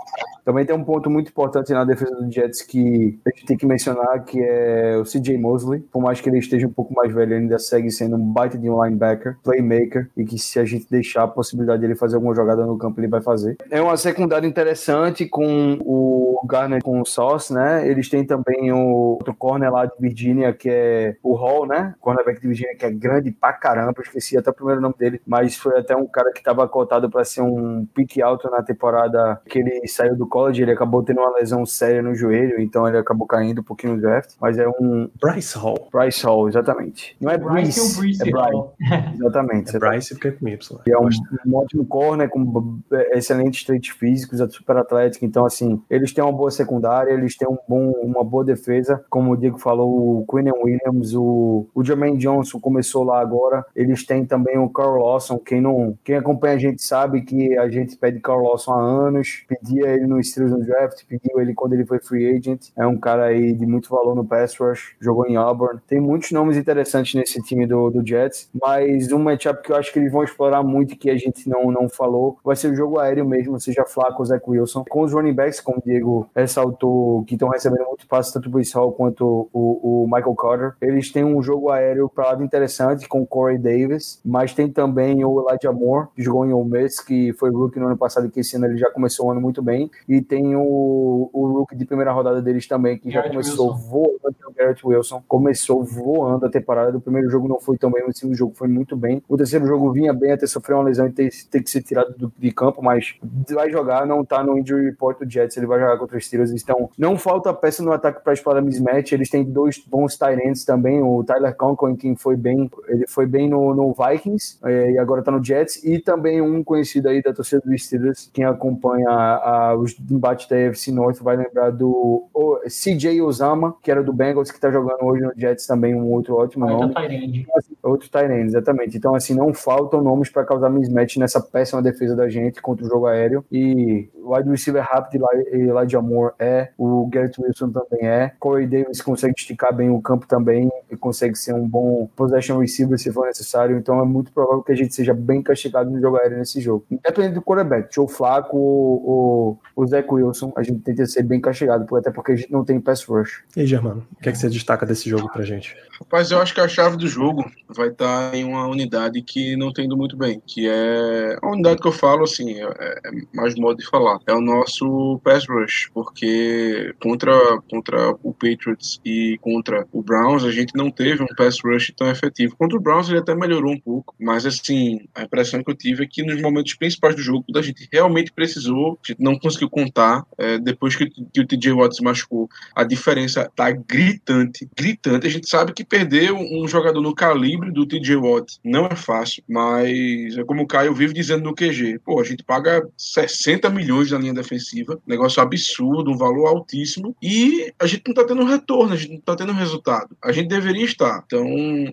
Também 0.44 0.64
tem 0.64 0.76
um 0.76 0.84
ponto 0.84 1.10
muito 1.10 1.30
importante 1.30 1.72
na 1.72 1.84
defesa 1.84 2.14
do 2.14 2.30
Jets 2.30 2.62
que 2.62 3.18
a 3.26 3.30
gente 3.30 3.46
tem 3.46 3.56
que 3.56 3.66
mencionar, 3.66 4.24
que 4.24 4.40
é 4.40 4.96
o 4.96 5.02
CJ 5.02 5.36
Mosley. 5.36 5.80
Por 5.80 6.00
mais 6.00 6.20
que 6.20 6.28
ele 6.28 6.38
esteja 6.38 6.68
um 6.68 6.72
pouco 6.72 6.94
mais 6.94 7.12
velho, 7.12 7.32
ele 7.32 7.42
ainda 7.42 7.58
segue 7.58 7.90
sendo 7.90 8.14
um 8.14 8.32
baita 8.32 8.56
de 8.56 8.70
um 8.70 8.84
linebacker, 8.84 9.36
playmaker, 9.42 10.08
e 10.16 10.24
que 10.24 10.38
se 10.38 10.60
a 10.60 10.64
gente 10.64 10.86
deixar 10.88 11.24
a 11.24 11.28
possibilidade 11.28 11.80
de 11.80 11.86
ele 11.86 11.96
fazer 11.96 12.14
alguma 12.14 12.32
jogada 12.32 12.64
no 12.64 12.78
campo, 12.78 13.00
ele 13.00 13.08
vai 13.08 13.20
fazer. 13.20 13.56
É 13.68 13.82
uma 13.82 13.96
secundária 13.96 14.46
interessante 14.46 15.26
com 15.26 15.78
o 15.80 16.25
Garner 16.46 16.82
com 16.82 17.00
o 17.00 17.06
Sauce, 17.06 17.52
né? 17.52 17.88
Eles 17.88 18.08
têm 18.08 18.24
também 18.24 18.72
o 18.72 19.16
outro 19.18 19.34
corner 19.34 19.72
lá 19.72 19.86
de 19.86 19.92
Virgínia, 19.98 20.52
que 20.52 20.68
é 20.68 21.16
o 21.22 21.34
Hall, 21.34 21.66
né? 21.66 21.94
Cornerback 22.00 22.40
de 22.40 22.46
Virgínia, 22.46 22.76
que 22.76 22.84
é 22.84 22.90
grande 22.90 23.30
pra 23.30 23.52
caramba, 23.52 23.94
eu 23.96 24.02
esqueci 24.02 24.36
até 24.36 24.50
o 24.50 24.54
primeiro 24.54 24.80
nome 24.80 24.94
dele, 24.98 25.20
mas 25.26 25.56
foi 25.56 25.78
até 25.78 25.96
um 25.96 26.06
cara 26.06 26.32
que 26.32 26.38
estava 26.38 26.66
cotado 26.68 27.10
para 27.10 27.24
ser 27.24 27.42
um 27.42 27.86
pick 27.94 28.20
alto 28.20 28.50
na 28.50 28.62
temporada 28.62 29.40
que 29.48 29.58
ele 29.58 29.86
saiu 29.86 30.16
do 30.16 30.26
college, 30.26 30.62
ele 30.62 30.72
acabou 30.72 31.02
tendo 31.02 31.20
uma 31.20 31.36
lesão 31.36 31.64
séria 31.64 32.02
no 32.02 32.14
joelho, 32.14 32.60
então 32.60 32.86
ele 32.86 32.98
acabou 32.98 33.26
caindo 33.26 33.60
um 33.60 33.64
pouquinho 33.64 33.94
no 33.94 34.00
draft. 34.00 34.34
Mas 34.40 34.58
é 34.58 34.68
um. 34.68 35.08
Bryce 35.20 35.56
Hall. 35.58 35.88
Bryce 35.92 36.24
Hall, 36.24 36.48
exatamente. 36.48 37.16
Não 37.20 37.30
é 37.30 37.38
Bryce, 37.38 38.00
Bryce, 38.00 38.22
é, 38.22 38.30
Bryce 38.30 38.30
é 38.30 38.30
Bryce. 38.30 39.16
Exatamente. 39.16 39.76
É 39.76 39.78
Bryce 39.78 40.14
porque 40.14 40.28
é 40.28 40.30
com 40.32 40.48
Y. 40.48 40.80
E 40.86 40.92
é 40.92 40.98
um, 40.98 41.08
um 41.46 41.56
ótimo 41.56 41.86
corner, 41.86 42.28
com 42.28 42.78
excelentes 43.12 43.64
traits 43.64 43.90
físicos, 43.90 44.40
é 44.40 44.48
super 44.48 44.76
atlético. 44.76 45.24
Então, 45.24 45.44
assim, 45.44 45.82
eles 45.90 46.12
têm 46.16 46.24
uma 46.24 46.32
boa 46.32 46.50
secundária, 46.50 47.12
eles 47.12 47.36
têm 47.36 47.46
um 47.46 47.58
bom, 47.68 47.90
uma 48.02 48.24
boa 48.24 48.42
defesa. 48.42 49.04
Como 49.10 49.32
o 49.32 49.36
Diego 49.36 49.58
falou, 49.58 50.20
o 50.20 50.26
Quinn 50.26 50.50
Williams, 50.64 51.14
o, 51.14 51.66
o 51.74 51.84
Jermaine 51.84 52.16
Johnson 52.16 52.58
começou 52.58 53.04
lá 53.04 53.20
agora. 53.20 53.64
Eles 53.76 54.04
têm 54.04 54.24
também 54.24 54.58
o 54.58 54.68
Carl 54.70 54.96
Lawson. 54.96 55.38
Quem, 55.38 55.60
não, 55.60 55.96
quem 56.02 56.16
acompanha 56.16 56.54
a 56.54 56.58
gente 56.58 56.82
sabe 56.82 57.20
que 57.20 57.56
a 57.58 57.68
gente 57.68 57.96
pede 57.96 58.18
Carl 58.20 58.42
Lawson 58.42 58.72
há 58.72 58.80
anos, 58.80 59.44
pedia 59.46 59.88
ele 59.88 60.06
no 60.06 60.22
Steelers 60.22 60.52
no 60.52 60.64
draft, 60.64 61.04
pediu 61.06 61.38
ele 61.38 61.52
quando 61.52 61.74
ele 61.74 61.84
foi 61.84 61.98
free 61.98 62.34
agent. 62.34 62.70
É 62.74 62.86
um 62.86 62.96
cara 62.96 63.26
aí 63.26 63.52
de 63.52 63.66
muito 63.66 63.90
valor 63.90 64.14
no 64.14 64.24
pass 64.24 64.56
rush, 64.58 64.96
jogou 64.98 65.26
em 65.26 65.36
Auburn. 65.36 65.80
Tem 65.86 66.00
muitos 66.00 66.30
nomes 66.32 66.56
interessantes 66.56 67.14
nesse 67.14 67.42
time 67.42 67.66
do, 67.66 67.90
do 67.90 68.06
Jets, 68.06 68.48
mas 68.58 69.12
um 69.12 69.18
matchup 69.18 69.62
que 69.62 69.70
eu 69.70 69.76
acho 69.76 69.92
que 69.92 69.98
eles 69.98 70.10
vão 70.10 70.24
explorar 70.24 70.62
muito 70.62 70.96
que 70.96 71.10
a 71.10 71.16
gente 71.16 71.48
não, 71.48 71.70
não 71.70 71.88
falou 71.88 72.38
vai 72.42 72.56
ser 72.56 72.72
o 72.72 72.76
jogo 72.76 72.98
aéreo 72.98 73.26
mesmo, 73.26 73.60
seja 73.60 73.84
Flaco 73.84 74.20
ou 74.20 74.24
Zach 74.24 74.42
Wilson. 74.48 74.84
Com 74.88 75.02
os 75.02 75.12
running 75.12 75.34
backs, 75.34 75.60
como 75.60 75.78
o 75.78 75.82
Diego 75.82 76.05
ressaltou, 76.34 77.24
que 77.24 77.34
estão 77.34 77.48
recebendo 77.48 77.86
muito 77.86 78.06
passe, 78.06 78.32
tanto 78.32 78.48
o 78.48 78.50
Bruce 78.50 78.74
Hall 78.74 78.92
quanto 78.92 79.48
o, 79.52 80.04
o 80.04 80.06
Michael 80.06 80.34
Carter. 80.34 80.72
Eles 80.80 81.10
têm 81.10 81.24
um 81.24 81.42
jogo 81.42 81.70
aéreo 81.70 82.08
para 82.08 82.26
lado 82.26 82.44
interessante 82.44 83.08
com 83.08 83.22
o 83.22 83.26
Corey 83.26 83.58
Davis, 83.58 84.20
mas 84.24 84.54
tem 84.54 84.70
também 84.70 85.24
o 85.24 85.40
Elijah 85.40 85.72
Moore, 85.72 86.08
que 86.14 86.22
jogou 86.22 86.46
em 86.46 86.52
Ole 86.52 86.70
Miss, 86.70 87.00
que 87.00 87.32
foi 87.34 87.50
rookie 87.50 87.78
no 87.78 87.86
ano 87.86 87.96
passado, 87.96 88.30
que 88.30 88.40
esse 88.40 88.56
ano 88.56 88.66
ele 88.66 88.76
já 88.76 88.90
começou 88.90 89.26
o 89.26 89.30
ano 89.30 89.40
muito 89.40 89.62
bem. 89.62 89.90
E 90.08 90.20
tem 90.20 90.54
o, 90.56 91.30
o 91.32 91.46
rookie 91.58 91.76
de 91.76 91.84
primeira 91.84 92.12
rodada 92.12 92.42
deles 92.42 92.66
também, 92.66 92.98
que 92.98 93.10
Garrett 93.10 93.28
já 93.28 93.32
começou 93.32 93.70
Wilson. 93.72 93.88
voando, 93.88 94.36
o 94.48 94.52
Garrett 94.54 94.86
Wilson. 94.86 95.22
Começou 95.26 95.84
voando 95.84 96.46
a 96.46 96.50
temporada. 96.50 96.92
Do 96.92 97.00
primeiro 97.00 97.28
jogo 97.30 97.48
não 97.48 97.60
foi 97.60 97.76
tão 97.76 97.90
bem, 97.90 98.04
o 98.06 98.12
segundo 98.12 98.36
jogo 98.36 98.54
foi 98.54 98.68
muito 98.68 98.96
bem. 98.96 99.22
O 99.28 99.36
terceiro 99.36 99.66
jogo 99.66 99.92
vinha 99.92 100.12
bem 100.12 100.32
até 100.32 100.46
sofrer 100.46 100.74
uma 100.74 100.84
lesão 100.84 101.06
e 101.06 101.12
ter, 101.12 101.30
ter 101.50 101.62
que 101.62 101.70
ser 101.70 101.82
tirado 101.82 102.14
do, 102.16 102.32
de 102.36 102.50
campo, 102.50 102.82
mas 102.82 103.14
vai 103.50 103.70
jogar, 103.70 104.06
não 104.06 104.24
tá 104.24 104.42
no 104.42 104.58
injury 104.58 104.86
report 104.86 105.18
do 105.18 105.30
Jets, 105.30 105.56
ele 105.56 105.66
vai 105.66 105.78
jogar 105.78 105.95
contra 105.98 106.16
os 106.16 106.26
Steelers. 106.26 106.50
Então, 106.50 106.90
não 106.98 107.16
falta 107.16 107.52
peça 107.52 107.82
no 107.82 107.92
ataque 107.92 108.22
para 108.22 108.32
explorar 108.32 108.60
mismatch. 108.60 109.12
Eles 109.12 109.30
têm 109.30 109.44
dois 109.44 109.78
bons 109.78 110.16
tight 110.16 110.40
ends 110.46 110.64
também, 110.64 111.02
o 111.02 111.22
Tyler 111.24 111.54
Conklin, 111.56 111.96
que 111.96 112.14
foi 112.16 112.36
bem, 112.36 112.70
ele 112.88 113.06
foi 113.08 113.26
bem 113.26 113.48
no, 113.48 113.74
no 113.74 113.94
Vikings 113.94 114.58
é, 114.64 114.92
e 114.92 114.98
agora 114.98 115.22
tá 115.22 115.30
no 115.30 115.42
Jets, 115.42 115.84
e 115.84 115.98
também 115.98 116.40
um 116.40 116.62
conhecido 116.62 117.08
aí 117.08 117.22
da 117.22 117.32
torcida 117.32 117.62
dos 117.64 117.84
Steelers, 117.84 118.30
quem 118.32 118.44
acompanha 118.44 119.08
a, 119.08 119.70
a, 119.70 119.76
os 119.76 119.96
embate 120.10 120.48
da 120.48 120.56
AFC 120.56 120.90
North 120.90 121.20
vai 121.20 121.36
lembrar 121.36 121.70
do 121.70 122.28
o 122.32 122.58
CJ 122.66 123.20
Osama, 123.22 123.76
que 123.82 123.90
era 123.90 124.02
do 124.02 124.12
Bengals, 124.12 124.50
que 124.50 124.60
tá 124.60 124.70
jogando 124.70 125.04
hoje 125.04 125.22
no 125.22 125.32
Jets 125.36 125.66
também, 125.66 125.94
um 125.94 126.10
outro 126.12 126.36
ótimo 126.36 126.66
Quarta 126.66 126.86
nome. 126.86 126.94
Tyrande. 126.94 127.46
Outro 127.82 128.08
Tyrande, 128.10 128.46
exatamente. 128.46 128.96
Então, 128.96 129.14
assim, 129.14 129.34
não 129.34 129.54
faltam 129.54 130.02
nomes 130.02 130.28
para 130.30 130.44
causar 130.44 130.70
mismatch 130.70 131.16
nessa 131.16 131.40
péssima 131.40 131.82
defesa 131.82 132.16
da 132.16 132.28
gente 132.28 132.60
contra 132.60 132.84
o 132.84 132.88
jogo 132.88 133.06
aéreo. 133.06 133.44
E 133.50 134.08
o 134.14 134.34
wide 134.34 134.50
receiver 134.50 134.82
rápido, 134.82 135.24
Eli- 135.32 135.70
Elijah 135.86 136.02
Moore 136.02 136.34
é, 136.38 136.70
o 136.76 137.06
Garrett 137.08 137.40
Wilson 137.40 137.70
também 137.70 138.06
é. 138.06 138.32
Corey 138.38 138.66
Davis 138.66 139.00
consegue 139.00 139.34
esticar 139.36 139.74
bem 139.74 139.90
o 139.90 140.00
campo 140.00 140.26
também 140.26 140.70
e 140.90 140.96
consegue 140.96 141.36
ser 141.36 141.54
um 141.54 141.66
bom 141.66 142.08
possession 142.16 142.58
receiver 142.58 142.98
se 142.98 143.12
for 143.12 143.26
necessário. 143.26 143.76
Então, 143.76 144.00
é 144.00 144.04
muito 144.04 144.32
provável 144.32 144.62
que 144.62 144.72
a 144.72 144.76
gente 144.76 144.94
seja 144.94 145.14
bem 145.14 145.42
castigado 145.42 145.90
no 145.90 146.00
jogo 146.00 146.16
aéreo 146.16 146.38
nesse 146.38 146.60
jogo. 146.60 146.84
Independente 146.90 147.34
do 147.34 147.42
quarterback, 147.42 147.94
Joe 147.94 148.08
Flacco 148.08 148.56
ou 148.56 149.58
o, 149.76 149.82
o 149.82 149.86
Zach 149.86 150.06
Wilson, 150.12 150.52
a 150.56 150.62
gente 150.62 150.80
tenta 150.80 151.06
ser 151.06 151.22
bem 151.22 151.40
castigado, 151.40 151.96
até 151.96 152.10
porque 152.10 152.32
a 152.32 152.36
gente 152.36 152.52
não 152.52 152.64
tem 152.64 152.80
pass 152.80 153.04
rush. 153.04 153.44
E 153.56 153.60
aí, 153.60 153.66
Germano, 153.66 154.06
o 154.12 154.22
que, 154.22 154.28
é 154.28 154.32
que 154.32 154.38
você 154.38 154.48
destaca 154.48 154.84
desse 154.84 155.08
jogo 155.08 155.30
pra 155.32 155.42
gente? 155.42 155.76
Rapaz, 155.98 156.30
eu 156.30 156.40
acho 156.40 156.54
que 156.54 156.60
a 156.60 156.68
chave 156.68 156.96
do 156.96 157.08
jogo 157.08 157.44
vai 157.68 157.88
estar 157.88 158.34
em 158.34 158.44
uma 158.44 158.66
unidade 158.66 159.22
que 159.22 159.56
não 159.56 159.72
tem 159.72 159.86
indo 159.86 159.96
muito 159.96 160.16
bem, 160.16 160.42
que 160.46 160.68
é 160.68 161.38
a 161.40 161.50
unidade 161.50 161.80
que 161.80 161.88
eu 161.88 161.92
falo, 161.92 162.24
assim, 162.24 162.60
é, 162.60 162.64
é 162.64 163.10
mais 163.34 163.54
modo 163.54 163.78
de 163.78 163.86
falar. 163.86 164.18
É 164.26 164.32
o 164.32 164.40
nosso 164.40 165.20
pass 165.24 165.46
rush, 165.48 165.75
porque 165.92 166.94
contra, 167.00 167.32
contra 167.70 168.10
o 168.22 168.32
Patriots 168.32 169.00
e 169.04 169.38
contra 169.40 169.86
o 169.92 170.02
Browns, 170.02 170.44
a 170.44 170.50
gente 170.50 170.74
não 170.74 170.90
teve 170.90 171.22
um 171.22 171.26
pass 171.36 171.58
rush 171.62 171.92
tão 171.96 172.10
efetivo. 172.10 172.56
Contra 172.56 172.76
o 172.76 172.80
Browns 172.80 173.08
ele 173.08 173.18
até 173.18 173.34
melhorou 173.34 173.72
um 173.72 173.80
pouco, 173.80 174.14
mas 174.18 174.46
assim, 174.46 175.00
a 175.14 175.22
impressão 175.22 175.62
que 175.62 175.70
eu 175.70 175.74
tive 175.74 176.04
é 176.04 176.06
que 176.06 176.22
nos 176.22 176.40
momentos 176.40 176.74
principais 176.74 177.14
do 177.14 177.22
jogo, 177.22 177.44
a 177.54 177.62
gente 177.62 177.88
realmente 177.92 178.32
precisou, 178.32 178.98
a 179.02 179.12
gente 179.12 179.22
não 179.22 179.38
conseguiu 179.38 179.68
contar, 179.68 180.24
é, 180.38 180.58
depois 180.58 180.96
que, 180.96 181.06
que 181.06 181.40
o 181.40 181.46
TJ 181.46 181.72
Watt 181.72 181.96
se 181.96 182.02
machucou, 182.02 182.48
a 182.74 182.84
diferença 182.84 183.50
tá 183.54 183.70
gritante, 183.70 184.68
gritante. 184.76 185.26
A 185.26 185.30
gente 185.30 185.48
sabe 185.48 185.72
que 185.72 185.84
perder 185.84 186.32
um 186.32 186.66
jogador 186.66 187.00
no 187.00 187.14
calibre 187.14 187.70
do 187.70 187.86
TJ 187.86 188.16
Watt 188.16 188.58
não 188.64 188.86
é 188.86 188.96
fácil, 188.96 189.42
mas 189.48 190.36
é 190.36 190.44
como 190.44 190.62
o 190.62 190.66
Caio 190.66 190.94
vive 190.94 191.12
dizendo 191.14 191.44
no 191.44 191.54
QG. 191.54 192.00
Pô, 192.04 192.20
a 192.20 192.24
gente 192.24 192.42
paga 192.42 192.86
60 192.96 193.68
milhões 193.70 194.10
na 194.10 194.18
linha 194.18 194.34
defensiva, 194.34 195.00
negócio 195.06 195.42
absurdo, 195.42 195.65
um 195.80 196.16
valor 196.16 196.46
altíssimo, 196.46 197.16
e 197.22 197.72
a 197.78 197.86
gente 197.86 198.02
não 198.06 198.14
tá 198.14 198.24
tendo 198.24 198.44
retorno, 198.44 198.92
a 198.92 198.96
gente 198.96 199.12
não 199.12 199.20
tá 199.20 199.36
tendo 199.36 199.52
resultado. 199.52 200.16
A 200.22 200.32
gente 200.32 200.48
deveria 200.48 200.84
estar. 200.84 201.22
Então, 201.26 201.46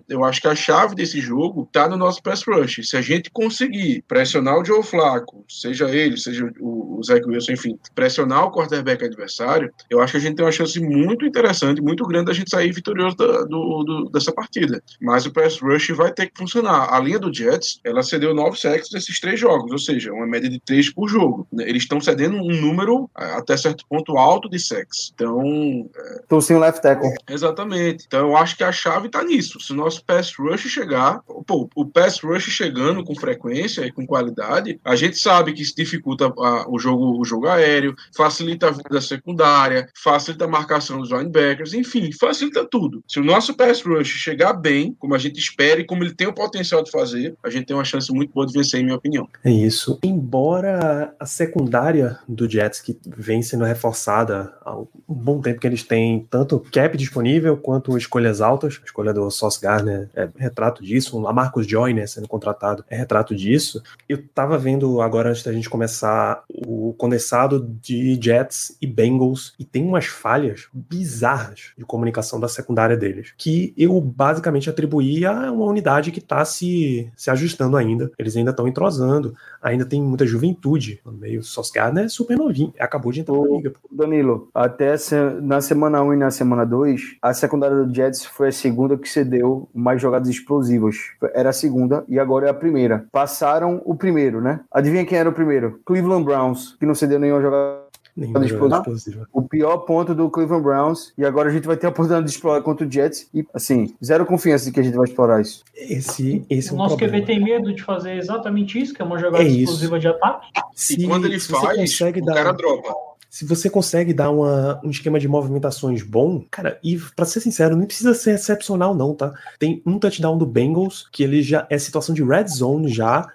eu 0.08 0.24
acho 0.24 0.40
que 0.40 0.48
a 0.48 0.54
chave 0.54 0.94
desse 0.94 1.20
jogo 1.20 1.68
tá 1.72 1.88
no 1.88 1.96
nosso 1.96 2.22
pass 2.22 2.42
rush. 2.46 2.80
Se 2.82 2.96
a 2.96 3.02
gente 3.02 3.30
conseguir 3.30 4.02
pressionar 4.06 4.58
o 4.58 4.64
Joe 4.64 4.82
Flacco, 4.82 5.44
seja 5.48 5.88
ele, 5.90 6.16
seja 6.16 6.50
o, 6.60 6.98
o 6.98 7.02
Zach 7.02 7.24
Wilson, 7.26 7.52
enfim, 7.52 7.78
pressionar 7.94 8.44
o 8.44 8.52
quarterback 8.52 9.04
adversário, 9.04 9.70
eu 9.90 10.00
acho 10.00 10.12
que 10.12 10.18
a 10.18 10.20
gente 10.20 10.36
tem 10.36 10.44
uma 10.44 10.52
chance 10.52 10.78
muito 10.80 11.24
interessante, 11.24 11.80
muito 11.82 12.04
grande 12.06 12.26
da 12.26 12.32
gente 12.32 12.50
sair 12.50 12.72
vitorioso 12.72 13.16
da- 13.16 13.42
do- 13.44 13.84
do- 13.84 14.10
dessa 14.10 14.32
partida. 14.32 14.82
Mas 15.00 15.26
o 15.26 15.32
pass 15.32 15.58
rush 15.60 15.88
vai 15.90 16.12
ter 16.12 16.26
que 16.26 16.38
funcionar. 16.38 16.92
A 16.92 17.00
linha 17.00 17.18
do 17.18 17.32
Jets, 17.32 17.80
ela 17.84 18.02
cedeu 18.02 18.34
nove 18.34 18.58
sacks 18.58 18.90
nesses 18.92 19.18
três 19.20 19.38
jogos, 19.38 19.70
ou 19.72 19.78
seja, 19.78 20.12
uma 20.12 20.26
média 20.26 20.48
de 20.48 20.60
três 20.60 20.92
por 20.92 21.08
jogo. 21.08 21.46
Eles 21.58 21.82
estão 21.82 22.00
cedendo 22.00 22.36
um 22.36 22.60
número 22.60 23.10
até 23.14 23.56
certo 23.64 23.84
ponto 23.88 24.16
alto 24.16 24.48
de 24.48 24.58
sacks. 24.58 25.10
Então, 25.14 25.88
Tô 26.28 26.40
sem 26.40 26.56
o 26.56 26.60
left 26.60 26.80
tackle. 26.82 27.10
Exatamente. 27.28 28.04
Então 28.06 28.28
eu 28.28 28.36
acho 28.36 28.56
que 28.56 28.64
a 28.64 28.72
chave 28.72 29.08
tá 29.08 29.22
nisso. 29.22 29.58
Se 29.60 29.72
o 29.72 29.76
nosso 29.76 30.04
pass 30.04 30.32
rush 30.38 30.62
chegar, 30.68 31.20
pô, 31.46 31.68
o 31.74 31.86
pass 31.86 32.20
rush 32.20 32.44
chegando 32.50 33.04
com 33.04 33.14
frequência 33.14 33.82
e 33.84 33.92
com 33.92 34.06
qualidade, 34.06 34.80
a 34.84 34.96
gente 34.96 35.18
sabe 35.18 35.52
que 35.52 35.62
isso 35.62 35.74
dificulta 35.76 36.26
a- 36.26 36.66
o 36.68 36.78
jogo, 36.78 37.20
o 37.20 37.24
jogo 37.24 37.46
aéreo, 37.48 37.94
facilita 38.16 38.68
a 38.68 38.70
vida 38.70 38.88
da 38.90 39.00
secundária, 39.00 39.88
facilita 40.02 40.44
a 40.44 40.48
marcação 40.48 40.98
dos 40.98 41.10
linebackers, 41.10 41.72
enfim, 41.74 42.10
facilita 42.12 42.64
tudo. 42.64 43.02
Se 43.08 43.18
o 43.20 43.24
nosso 43.24 43.54
pass 43.54 43.82
rush 43.82 44.08
chegar 44.08 44.52
bem, 44.54 44.94
como 44.98 45.14
a 45.14 45.18
gente 45.18 45.38
espera 45.38 45.80
e 45.80 45.84
como 45.86 46.02
ele 46.04 46.14
tem 46.14 46.26
o 46.26 46.32
potencial 46.34 46.82
de 46.82 46.90
fazer, 46.90 47.34
a 47.42 47.50
gente 47.50 47.66
tem 47.66 47.76
uma 47.76 47.84
chance 47.84 48.12
muito 48.12 48.32
boa 48.32 48.46
de 48.46 48.52
vencer, 48.52 48.80
em 48.80 48.84
minha 48.84 48.96
opinião. 48.96 49.28
É 49.44 49.50
isso. 49.50 49.98
Embora 50.02 51.14
a 51.18 51.26
secundária 51.26 52.18
do 52.28 52.48
Jets, 52.50 52.80
que 52.80 52.96
vem 53.06 53.42
sendo 53.44 53.64
reforçada 53.64 54.52
há 54.64 54.76
um 54.76 54.86
bom 55.06 55.40
tempo, 55.40 55.60
que 55.60 55.66
eles 55.66 55.82
têm 55.82 56.26
tanto 56.30 56.60
cap 56.72 56.96
disponível 56.96 57.56
quanto 57.56 57.96
escolhas 57.96 58.40
altas, 58.40 58.80
a 58.82 58.84
escolha 58.84 59.12
do 59.12 59.30
Sauce 59.30 59.60
Gardner 59.60 60.10
é 60.14 60.28
retrato 60.36 60.82
disso, 60.82 61.16
o 61.16 61.20
Lamarcus 61.20 61.66
Joyner 61.66 62.08
sendo 62.08 62.28
contratado 62.28 62.84
é 62.88 62.96
retrato 62.96 63.34
disso. 63.34 63.82
Eu 64.08 64.26
tava 64.34 64.58
vendo 64.58 65.00
agora, 65.00 65.30
antes 65.30 65.42
da 65.42 65.52
gente 65.52 65.70
começar, 65.70 66.42
o 66.66 66.94
condensado 66.94 67.60
de 67.80 68.18
Jets 68.20 68.76
e 68.80 68.86
Bengals, 68.86 69.54
e 69.58 69.64
tem 69.64 69.84
umas 69.84 70.06
falhas 70.06 70.68
bizarras 70.72 71.72
de 71.76 71.84
comunicação 71.84 72.40
da 72.40 72.48
secundária 72.48 72.96
deles, 72.96 73.32
que 73.36 73.74
eu 73.76 74.00
basicamente 74.00 74.70
atribuí 74.70 75.24
a 75.24 75.52
uma 75.52 75.66
unidade 75.66 76.10
que 76.10 76.20
tá 76.20 76.44
se, 76.44 77.10
se 77.16 77.30
ajustando 77.30 77.76
ainda. 77.76 78.10
Eles 78.18 78.36
ainda 78.36 78.50
estão 78.50 78.68
entrosando, 78.68 79.34
ainda 79.62 79.84
tem 79.84 80.02
muita 80.02 80.26
juventude 80.26 81.00
no 81.04 81.12
meio. 81.12 81.42
Sauce 81.42 81.72
Gardner 81.72 82.04
é 82.04 82.08
super 82.08 82.36
novinho, 82.36 82.72
acabou 82.78 83.12
de 83.12 83.20
entrar 83.20 83.33
O-. 83.40 83.62
Danilo, 83.90 84.48
até 84.54 84.96
se- 84.96 85.14
na 85.40 85.60
semana 85.60 86.02
1 86.02 86.14
e 86.14 86.16
na 86.16 86.30
semana 86.30 86.64
2, 86.64 87.16
a 87.22 87.32
secundária 87.34 87.76
do 87.84 87.94
Jets 87.94 88.24
foi 88.24 88.48
a 88.48 88.52
segunda 88.52 88.96
que 88.96 89.08
cedeu 89.08 89.68
mais 89.74 90.00
jogadas 90.00 90.28
explosivas. 90.28 90.96
Era 91.34 91.50
a 91.50 91.52
segunda 91.52 92.04
e 92.08 92.18
agora 92.18 92.46
é 92.46 92.50
a 92.50 92.54
primeira. 92.54 93.06
Passaram 93.12 93.80
o 93.84 93.94
primeiro, 93.94 94.40
né? 94.40 94.60
Adivinha 94.70 95.04
quem 95.04 95.18
era 95.18 95.28
o 95.28 95.32
primeiro? 95.32 95.80
Cleveland 95.84 96.24
Browns, 96.24 96.76
que 96.78 96.86
não 96.86 96.94
cedeu 96.94 97.18
nenhuma 97.18 97.40
jogada. 97.42 97.84
Nenhuma 98.16 98.38
Pode 98.38 98.48
jogada 98.52 98.76
explodir? 98.76 98.96
explosiva. 98.96 99.28
O 99.32 99.42
pior 99.42 99.78
ponto 99.78 100.14
do 100.14 100.30
Cleveland 100.30 100.62
Browns. 100.62 101.12
E 101.18 101.24
agora 101.24 101.48
a 101.48 101.52
gente 101.52 101.66
vai 101.66 101.76
ter 101.76 101.86
a 101.86 101.90
oportunidade 101.90 102.24
de 102.26 102.30
explorar 102.30 102.62
contra 102.62 102.86
o 102.86 102.90
Jets. 102.90 103.28
E, 103.34 103.44
assim, 103.52 103.92
zero 104.04 104.24
confiança 104.24 104.66
de 104.66 104.70
que 104.70 104.78
a 104.78 104.84
gente 104.84 104.94
vai 104.96 105.06
explorar 105.08 105.40
isso. 105.40 105.64
Esse, 105.74 106.44
esse 106.48 106.68
é 106.68 106.72
O 106.72 106.74
um 106.76 106.78
nosso 106.78 106.96
problema. 106.96 107.24
QB 107.24 107.26
tem 107.26 107.42
medo 107.42 107.74
de 107.74 107.82
fazer 107.82 108.12
exatamente 108.16 108.80
isso, 108.80 108.94
que 108.94 109.02
é 109.02 109.04
uma 109.04 109.18
jogada 109.18 109.42
É 109.42 109.48
exclusiva 109.48 109.98
de 109.98 110.06
ataque. 110.06 110.46
Se, 110.76 110.94
e 110.94 111.08
quando 111.08 111.24
ele 111.26 111.40
faz, 111.40 111.76
consegue 111.76 112.20
o 112.20 112.24
dar... 112.24 112.34
cara 112.34 112.52
dropa. 112.52 112.94
Se 113.34 113.44
você 113.44 113.68
consegue 113.68 114.14
dar 114.14 114.30
uma- 114.30 114.80
um 114.84 114.90
esquema 114.90 115.18
de 115.18 115.26
movimentações 115.26 116.04
bom, 116.04 116.44
cara, 116.48 116.78
e 116.84 116.96
pra 117.16 117.24
ser 117.24 117.40
sincero, 117.40 117.74
não 117.74 117.84
precisa 117.84 118.14
ser 118.14 118.36
excepcional, 118.36 118.94
não, 118.94 119.12
tá? 119.12 119.34
Tem 119.58 119.82
um 119.84 119.98
touchdown 119.98 120.38
do 120.38 120.46
Bengals, 120.46 121.08
que 121.10 121.24
ele 121.24 121.42
já 121.42 121.66
é 121.68 121.76
situação 121.76 122.14
de 122.14 122.22
red 122.22 122.46
zone 122.46 122.86
já. 122.86 123.26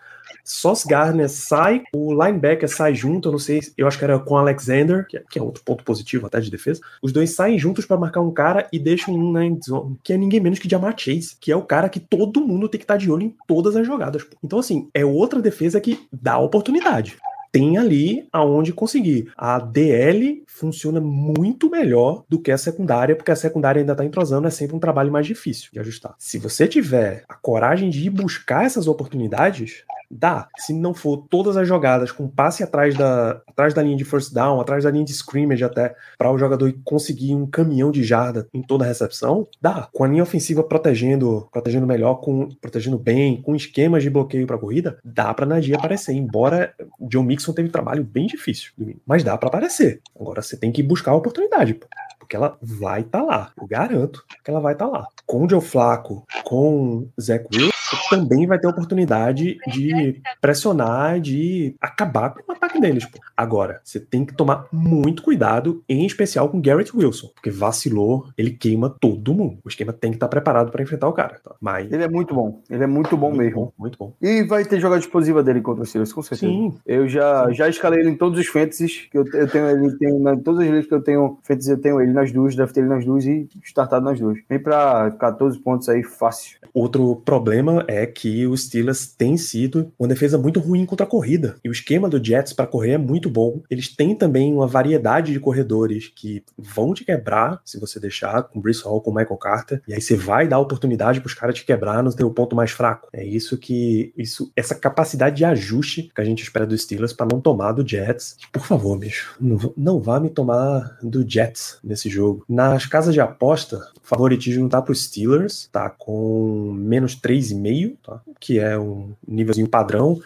Sauce 0.46 0.88
Gardner 0.88 1.28
sai, 1.28 1.84
o 1.94 2.14
linebacker 2.14 2.70
sai 2.70 2.96
junto, 2.96 3.28
eu 3.28 3.34
não 3.34 3.40
sei, 3.40 3.60
eu 3.78 3.86
acho 3.88 3.98
que 3.98 4.06
era 4.06 4.18
com 4.18 4.38
Alexander, 4.38 5.06
que 5.06 5.18
é, 5.18 5.24
é 5.36 5.42
outro 5.42 5.62
ponto 5.66 5.84
positivo 5.84 6.28
até 6.28 6.40
de 6.40 6.50
defesa. 6.50 6.80
Os 7.02 7.12
dois 7.12 7.32
saem 7.36 7.60
juntos 7.60 7.86
pra 7.86 7.98
marcar 7.98 8.22
um 8.22 8.32
cara 8.32 8.70
e 8.72 8.80
deixam 8.80 9.14
um 9.14 9.34
na 9.34 9.46
end 9.46 9.60
zone, 9.66 9.98
que 10.02 10.14
é 10.14 10.18
ninguém 10.18 10.40
menos 10.40 10.60
que 10.60 10.70
Jamar 10.70 10.96
Chase, 10.98 11.36
que 11.42 11.52
é 11.52 11.56
o 11.58 11.64
cara 11.64 11.90
que 11.90 12.00
todo 12.00 12.40
mundo 12.40 12.70
tem 12.70 12.80
que 12.80 12.86
estar 12.86 12.96
de 12.96 13.12
olho 13.12 13.24
em 13.24 13.36
todas 13.46 13.76
as 13.76 13.86
jogadas. 13.86 14.26
Então, 14.42 14.60
assim, 14.60 14.88
é 14.94 15.04
outra 15.04 15.42
defesa 15.42 15.82
que 15.82 16.08
dá 16.10 16.40
oportunidade 16.40 17.18
tem 17.52 17.78
ali 17.78 18.28
aonde 18.32 18.74
conseguir. 18.74 19.32
A 19.38 19.60
DL 19.60 20.44
funciona 20.48 21.00
muito 21.00 21.70
melhor 21.70 22.24
do 22.28 22.40
que 22.40 22.52
a 22.52 22.58
secundária, 22.58 23.16
porque 23.16 23.32
a 23.32 23.36
secundária 23.36 23.82
ainda 23.82 23.96
tá 23.96 24.06
entrosando, 24.06 24.48
é 24.48 24.52
sempre 24.52 24.76
um 24.76 24.80
trabalho 24.80 25.12
mais 25.12 25.26
difícil 25.26 25.70
de 25.72 25.80
ajustar. 25.80 26.16
Se 26.18 26.38
você 26.38 26.68
tiver 26.68 27.24
a 27.28 27.36
coragem 27.36 27.90
de 27.90 28.06
ir 28.06 28.10
buscar 28.10 28.66
essas 28.66 28.88
oportunidades, 28.88 29.84
dá. 30.10 30.48
Se 30.58 30.74
não 30.74 30.94
for 30.94 31.26
todas 31.30 31.58
as 31.58 31.68
jogadas 31.68 32.12
com 32.12 32.28
passe 32.28 32.64
atrás 32.64 32.96
da, 32.98 33.42
atrás 33.48 33.74
da 33.74 33.82
linha 33.82 33.98
de 33.98 34.06
first 34.06 34.34
down, 34.34 34.60
atrás 34.60 34.84
da 34.84 34.92
linha 34.92 35.06
de 35.06 35.12
scrimmage 35.12 35.64
até, 35.64 35.96
para 36.18 36.32
o 36.32 36.38
jogador 36.38 36.74
conseguir 36.84 37.36
um 37.36 37.46
caminhão 37.46 37.92
de 37.92 38.04
jarda 38.04 38.48
em 38.54 38.62
toda 38.62 38.86
a 38.86 38.88
recepção, 38.88 39.48
dá. 39.62 39.88
Com 39.94 40.04
a 40.04 40.08
linha 40.08 40.24
ofensiva 40.24 40.64
protegendo, 40.64 41.48
protegendo 41.52 41.86
melhor, 41.86 42.16
com, 42.16 42.50
protegendo 42.62 42.98
bem, 42.98 43.42
com 43.42 43.56
esquemas 43.56 44.04
de 44.04 44.10
bloqueio 44.10 44.48
para 44.48 44.58
corrida, 44.58 44.98
dá 45.04 45.34
para 45.34 45.46
Nadia 45.46 45.76
aparecer. 45.76 46.14
Embora 46.14 46.74
John 47.02 47.24
Mixon 47.24 47.54
teve 47.54 47.70
trabalho 47.70 48.04
bem 48.04 48.28
difícil, 48.28 48.72
mas 49.06 49.24
dá 49.24 49.38
para 49.38 49.50
aparecer. 49.50 50.02
Agora 50.20 50.42
você 50.42 50.58
tem 50.58 50.72
que 50.72 50.84
buscar 50.84 51.12
a 51.12 51.16
oportunidade, 51.16 51.74
pô, 51.74 51.88
porque 52.30 52.36
ela 52.36 52.56
vai 52.62 53.02
estar 53.02 53.24
lá. 53.24 53.52
Eu 53.60 53.66
garanto 53.66 54.24
que 54.44 54.52
ela 54.52 54.60
vai 54.60 54.74
estar 54.74 54.86
lá. 54.86 55.08
Com 55.26 55.46
o 55.46 55.50
Joe 55.50 55.60
Flaco, 55.60 56.24
com 56.44 57.08
o 57.18 57.22
Zach 57.22 57.44
Wilson, 57.52 57.72
você 57.90 58.16
também 58.16 58.46
vai 58.46 58.60
ter 58.60 58.68
a 58.68 58.70
oportunidade 58.70 59.58
de 59.68 60.22
pressionar, 60.40 61.20
de 61.20 61.76
acabar 61.82 62.30
com 62.30 62.52
o 62.52 62.56
ataque 62.56 62.80
deles. 62.80 63.06
Pô. 63.06 63.18
Agora, 63.36 63.82
você 63.84 64.00
tem 64.00 64.26
que 64.26 64.36
tomar 64.36 64.68
muito 64.72 65.24
cuidado, 65.24 65.84
em 65.90 66.06
especial 66.06 66.50
com 66.50 66.62
Garrett 66.62 66.96
Wilson, 66.96 67.30
porque 67.34 67.50
vacilou, 67.50 68.28
ele 68.38 68.52
queima 68.52 68.90
todo 69.00 69.34
mundo. 69.34 69.58
O 69.66 69.70
esquema 69.70 69.92
tem 69.92 70.12
que 70.12 70.18
estar 70.18 70.28
preparado 70.28 70.72
para 70.72 70.84
enfrentar 70.84 71.08
o 71.08 71.14
cara. 71.14 71.40
Tá? 71.44 71.56
Mas 71.60 71.92
Ele 71.92 72.04
é 72.04 72.08
muito 72.08 72.36
bom. 72.36 72.62
Ele 72.70 72.84
é 72.84 72.88
muito 72.88 73.18
bom 73.18 73.30
muito 73.30 73.42
mesmo. 73.42 73.56
bom, 73.56 73.74
muito 73.78 73.98
bom. 73.98 74.14
E 74.22 74.44
vai 74.44 74.64
ter 74.66 74.80
jogada 74.80 75.02
explosiva 75.02 75.42
dele 75.42 75.62
contra 75.62 75.84
o 75.84 75.86
Steelers, 75.86 76.14
com 76.14 76.22
certeza. 76.22 76.52
Sim, 76.52 76.76
Eu 76.86 77.08
já, 77.08 77.52
já 77.52 77.68
escalei 77.68 78.02
ele 78.02 78.12
em 78.12 78.18
todos 78.18 78.40
os 78.40 78.48
fantasies 78.48 79.08
que 79.12 79.18
eu, 79.18 79.26
eu 79.34 79.48
tenho 79.48 79.68
ele 79.68 79.98
tem, 79.98 80.10
em 80.10 80.40
todas 80.40 80.60
as 80.60 80.68
ligas 80.68 80.86
que 80.86 80.94
eu 80.94 81.02
tenho 81.02 81.40
fantasy, 81.44 81.72
eu 81.72 81.82
tenho 81.82 82.02
ele. 82.02 82.19
Nas 82.20 82.32
duas, 82.32 82.56
ter 82.56 82.80
ele 82.82 82.90
nas 82.90 83.06
duas 83.06 83.26
e 83.26 83.48
startado 83.64 84.04
nas 84.04 84.20
duas. 84.20 84.38
Vem 84.50 84.60
pra 84.60 85.12
14 85.12 85.60
pontos 85.60 85.90
aí, 85.90 86.04
fácil. 86.04 86.58
Outro 86.74 87.16
problema 87.18 87.84
é 87.88 88.06
que 88.06 88.46
os 88.48 88.66
Steelers 88.66 89.08
têm 89.08 89.38
sido 89.38 89.92
uma 89.98 90.08
defesa 90.08 90.38
muito 90.38 90.60
ruim 90.60 90.86
contra 90.86 91.06
a 91.06 91.10
corrida. 91.10 91.56
E 91.64 91.70
o 91.70 91.72
esquema 91.72 92.10
do 92.10 92.24
Jets 92.24 92.54
para 92.54 92.68
correr 92.68 92.92
é 92.92 92.98
muito 92.98 93.30
bom. 93.30 93.62
Eles 93.70 93.96
têm 93.96 94.16
também 94.16 94.54
uma 94.54 94.68
variedade 94.68 95.32
de 95.32 95.40
corredores 95.40 96.12
que 96.16 96.44
vão 96.58 96.94
te 96.94 97.04
quebrar 97.04 97.62
se 97.66 97.80
você 97.80 98.00
deixar 98.00 98.44
com 98.44 98.60
Brice 98.60 98.84
Hall, 98.84 99.02
com 99.02 99.12
Michael 99.12 99.38
Carter. 99.38 99.82
E 99.88 99.94
aí 99.94 100.02
você 100.02 100.16
vai 100.16 100.48
dar 100.48 100.60
oportunidade 100.60 101.20
para 101.20 101.28
os 101.28 101.34
caras 101.34 101.56
te 101.56 101.66
quebrar 101.66 102.04
no 102.04 102.14
teu 102.14 102.30
ponto 102.32 102.56
mais 102.56 102.72
fraco. 102.72 103.08
É 103.14 103.26
isso 103.26 103.58
que 103.58 104.14
isso 104.18 104.52
essa 104.56 104.76
capacidade 104.76 105.38
de 105.38 105.46
ajuste 105.46 106.12
que 106.14 106.22
a 106.22 106.26
gente 106.26 106.44
espera 106.44 106.66
dos 106.66 106.82
Steelers 106.82 107.14
para 107.14 107.28
não 107.32 107.42
tomar 107.42 107.72
do 107.72 107.88
Jets. 107.88 108.38
Por 108.52 108.66
favor, 108.66 108.98
bicho, 108.98 109.36
não, 109.40 109.74
não 109.76 110.00
vá 110.00 110.20
me 110.20 110.30
tomar 110.30 110.98
do 111.02 111.28
Jets 111.28 111.80
nesse 111.84 112.09
jogo. 112.10 112.44
Nas 112.50 112.86
casas 112.86 113.14
de 113.14 113.22
aposta, 113.22 113.78
o 114.04 114.08
favoritismo 114.08 114.68
tá 114.68 114.82
para 114.82 114.92
os 114.92 115.06
Steelers, 115.06 115.70
tá 115.72 115.90
com 115.90 116.74
menos 116.76 117.16
3,5, 117.16 117.98
tá? 118.04 118.22
que 118.40 118.60
é 118.60 118.78
um 118.78 119.14
nívelzinho 119.28 119.68
padrão. 119.68 120.20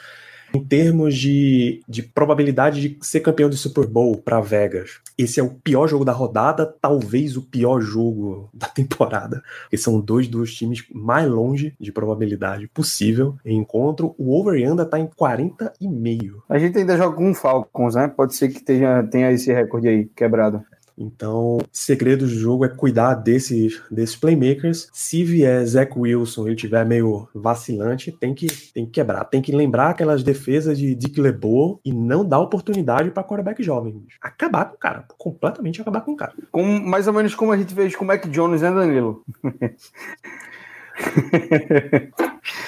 Em 0.55 0.63
termos 0.63 1.17
de, 1.17 1.81
de 1.89 2.03
probabilidade 2.03 2.79
de 2.79 2.97
ser 3.01 3.21
campeão 3.21 3.49
do 3.49 3.57
Super 3.57 3.87
Bowl 3.87 4.15
para 4.15 4.39
Vegas, 4.39 4.99
esse 5.17 5.39
é 5.39 5.43
o 5.43 5.49
pior 5.49 5.87
jogo 5.87 6.05
da 6.05 6.11
rodada, 6.11 6.63
talvez 6.79 7.35
o 7.35 7.41
pior 7.41 7.81
jogo 7.81 8.49
da 8.53 8.67
temporada, 8.67 9.41
porque 9.63 9.77
são 9.77 9.99
dois 9.99 10.27
dos 10.27 10.53
times 10.53 10.85
mais 10.93 11.27
longe 11.27 11.73
de 11.79 11.91
probabilidade 11.91 12.67
possível 12.67 13.35
em 13.43 13.57
encontro. 13.57 14.13
O 14.15 14.39
over 14.39 14.59
e 14.59 14.69
under 14.69 14.85
tá 14.85 14.99
em 14.99 15.07
40,5. 15.07 16.43
A 16.47 16.59
gente 16.59 16.77
ainda 16.77 16.97
joga 16.97 17.15
com 17.15 17.33
Falcons, 17.33 17.95
né? 17.95 18.07
Pode 18.07 18.35
ser 18.35 18.49
que 18.49 18.63
tenha, 18.63 19.01
tenha 19.01 19.31
esse 19.31 19.51
recorde 19.51 19.87
aí 19.87 20.05
quebrado. 20.05 20.63
Então, 20.97 21.57
o 21.57 21.61
segredo 21.71 22.25
do 22.25 22.31
jogo 22.31 22.65
é 22.65 22.69
cuidar 22.69 23.15
desses, 23.15 23.81
desses 23.89 24.15
playmakers. 24.15 24.89
Se 24.93 25.23
vier 25.23 25.65
Zach 25.65 25.91
Wilson 25.97 26.49
e 26.49 26.55
tiver 26.55 26.85
meio 26.85 27.27
vacilante, 27.33 28.11
tem 28.11 28.33
que, 28.33 28.47
tem 28.73 28.85
que 28.85 28.91
quebrar. 28.91 29.25
Tem 29.25 29.41
que 29.41 29.51
lembrar 29.51 29.89
aquelas 29.89 30.23
defesas 30.23 30.77
de 30.77 30.95
Dick 30.95 31.19
LeBeau 31.19 31.79
e 31.83 31.91
não 31.91 32.25
dar 32.25 32.39
oportunidade 32.39 33.11
para 33.11 33.23
quarterback 33.23 33.63
jovem. 33.63 34.05
Acabar 34.21 34.65
com 34.65 34.75
o 34.75 34.79
cara. 34.79 35.05
Completamente 35.17 35.81
acabar 35.81 36.01
com 36.01 36.13
o 36.13 36.17
cara. 36.17 36.33
Com, 36.51 36.63
mais 36.63 37.07
ou 37.07 37.13
menos 37.13 37.35
como 37.35 37.51
a 37.51 37.57
gente 37.57 37.73
fez 37.73 37.95
com 37.95 38.03
o 38.03 38.07
Mac 38.07 38.25
Jones, 38.27 38.61
né, 38.61 38.71
Danilo? 38.71 39.23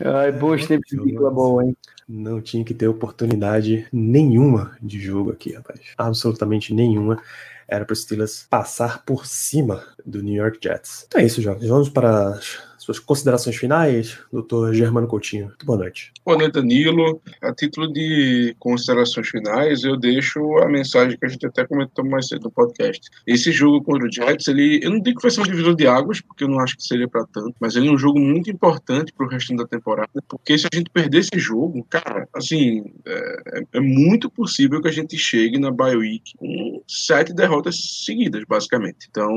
Ai, 0.00 0.32
bons 0.32 0.66
tempos 0.66 0.88
de 0.90 0.96
Dick 0.96 1.18
LeBeau, 1.18 1.62
hein? 1.62 1.76
Não 2.08 2.40
tinha 2.40 2.64
que 2.64 2.74
ter 2.74 2.88
oportunidade 2.88 3.86
nenhuma 3.92 4.76
de 4.82 5.00
jogo 5.00 5.32
aqui, 5.32 5.52
rapaz. 5.54 5.80
Absolutamente 5.96 6.74
nenhuma. 6.74 7.20
Era 7.66 7.84
para 7.84 7.94
os 7.94 8.02
Steelers 8.02 8.46
passar 8.48 9.04
por 9.04 9.26
cima 9.26 9.82
do 10.04 10.22
New 10.22 10.34
York 10.34 10.58
Jets. 10.62 11.04
Então 11.06 11.20
é 11.20 11.24
isso, 11.24 11.40
jovens. 11.40 11.68
Vamos 11.68 11.88
para 11.88 12.38
suas 12.84 12.98
considerações 12.98 13.56
finais, 13.56 14.18
doutor 14.30 14.74
Germano 14.74 15.06
Coutinho. 15.06 15.46
Muito 15.46 15.64
boa 15.64 15.78
noite. 15.78 16.12
Boa 16.24 16.36
noite, 16.36 16.52
Danilo. 16.52 17.20
A 17.40 17.52
título 17.54 17.90
de 17.90 18.54
considerações 18.58 19.28
finais, 19.28 19.84
eu 19.84 19.96
deixo 19.96 20.58
a 20.58 20.68
mensagem 20.68 21.18
que 21.18 21.24
a 21.24 21.28
gente 21.28 21.46
até 21.46 21.66
comentou 21.66 22.04
mais 22.04 22.28
cedo 22.28 22.44
no 22.44 22.50
podcast. 22.50 23.08
Esse 23.26 23.50
jogo 23.50 23.82
contra 23.82 24.06
o 24.06 24.12
Jets, 24.12 24.48
ele, 24.48 24.80
eu 24.82 24.90
não 24.90 25.00
digo 25.00 25.16
que 25.16 25.22
vai 25.22 25.30
ser 25.30 25.40
um 25.40 25.44
divisor 25.44 25.74
de 25.74 25.86
águas, 25.86 26.20
porque 26.20 26.44
eu 26.44 26.48
não 26.48 26.60
acho 26.60 26.76
que 26.76 26.82
seria 26.82 27.08
para 27.08 27.26
tanto, 27.26 27.54
mas 27.58 27.74
ele 27.74 27.88
é 27.88 27.90
um 27.90 27.98
jogo 27.98 28.20
muito 28.20 28.50
importante 28.50 29.12
para 29.14 29.26
o 29.26 29.30
restante 29.30 29.58
da 29.58 29.66
temporada, 29.66 30.10
porque 30.28 30.58
se 30.58 30.66
a 30.70 30.76
gente 30.76 30.90
perder 30.90 31.20
esse 31.20 31.38
jogo, 31.38 31.86
cara, 31.88 32.28
assim, 32.34 32.84
é, 33.06 33.62
é 33.74 33.80
muito 33.80 34.28
possível 34.28 34.82
que 34.82 34.88
a 34.88 34.92
gente 34.92 35.16
chegue 35.16 35.58
na 35.58 35.70
bye 35.70 35.96
week 35.96 36.34
com 36.36 36.82
sete 36.86 37.32
derrotas 37.32 38.04
seguidas, 38.04 38.44
basicamente. 38.46 39.08
Então, 39.10 39.32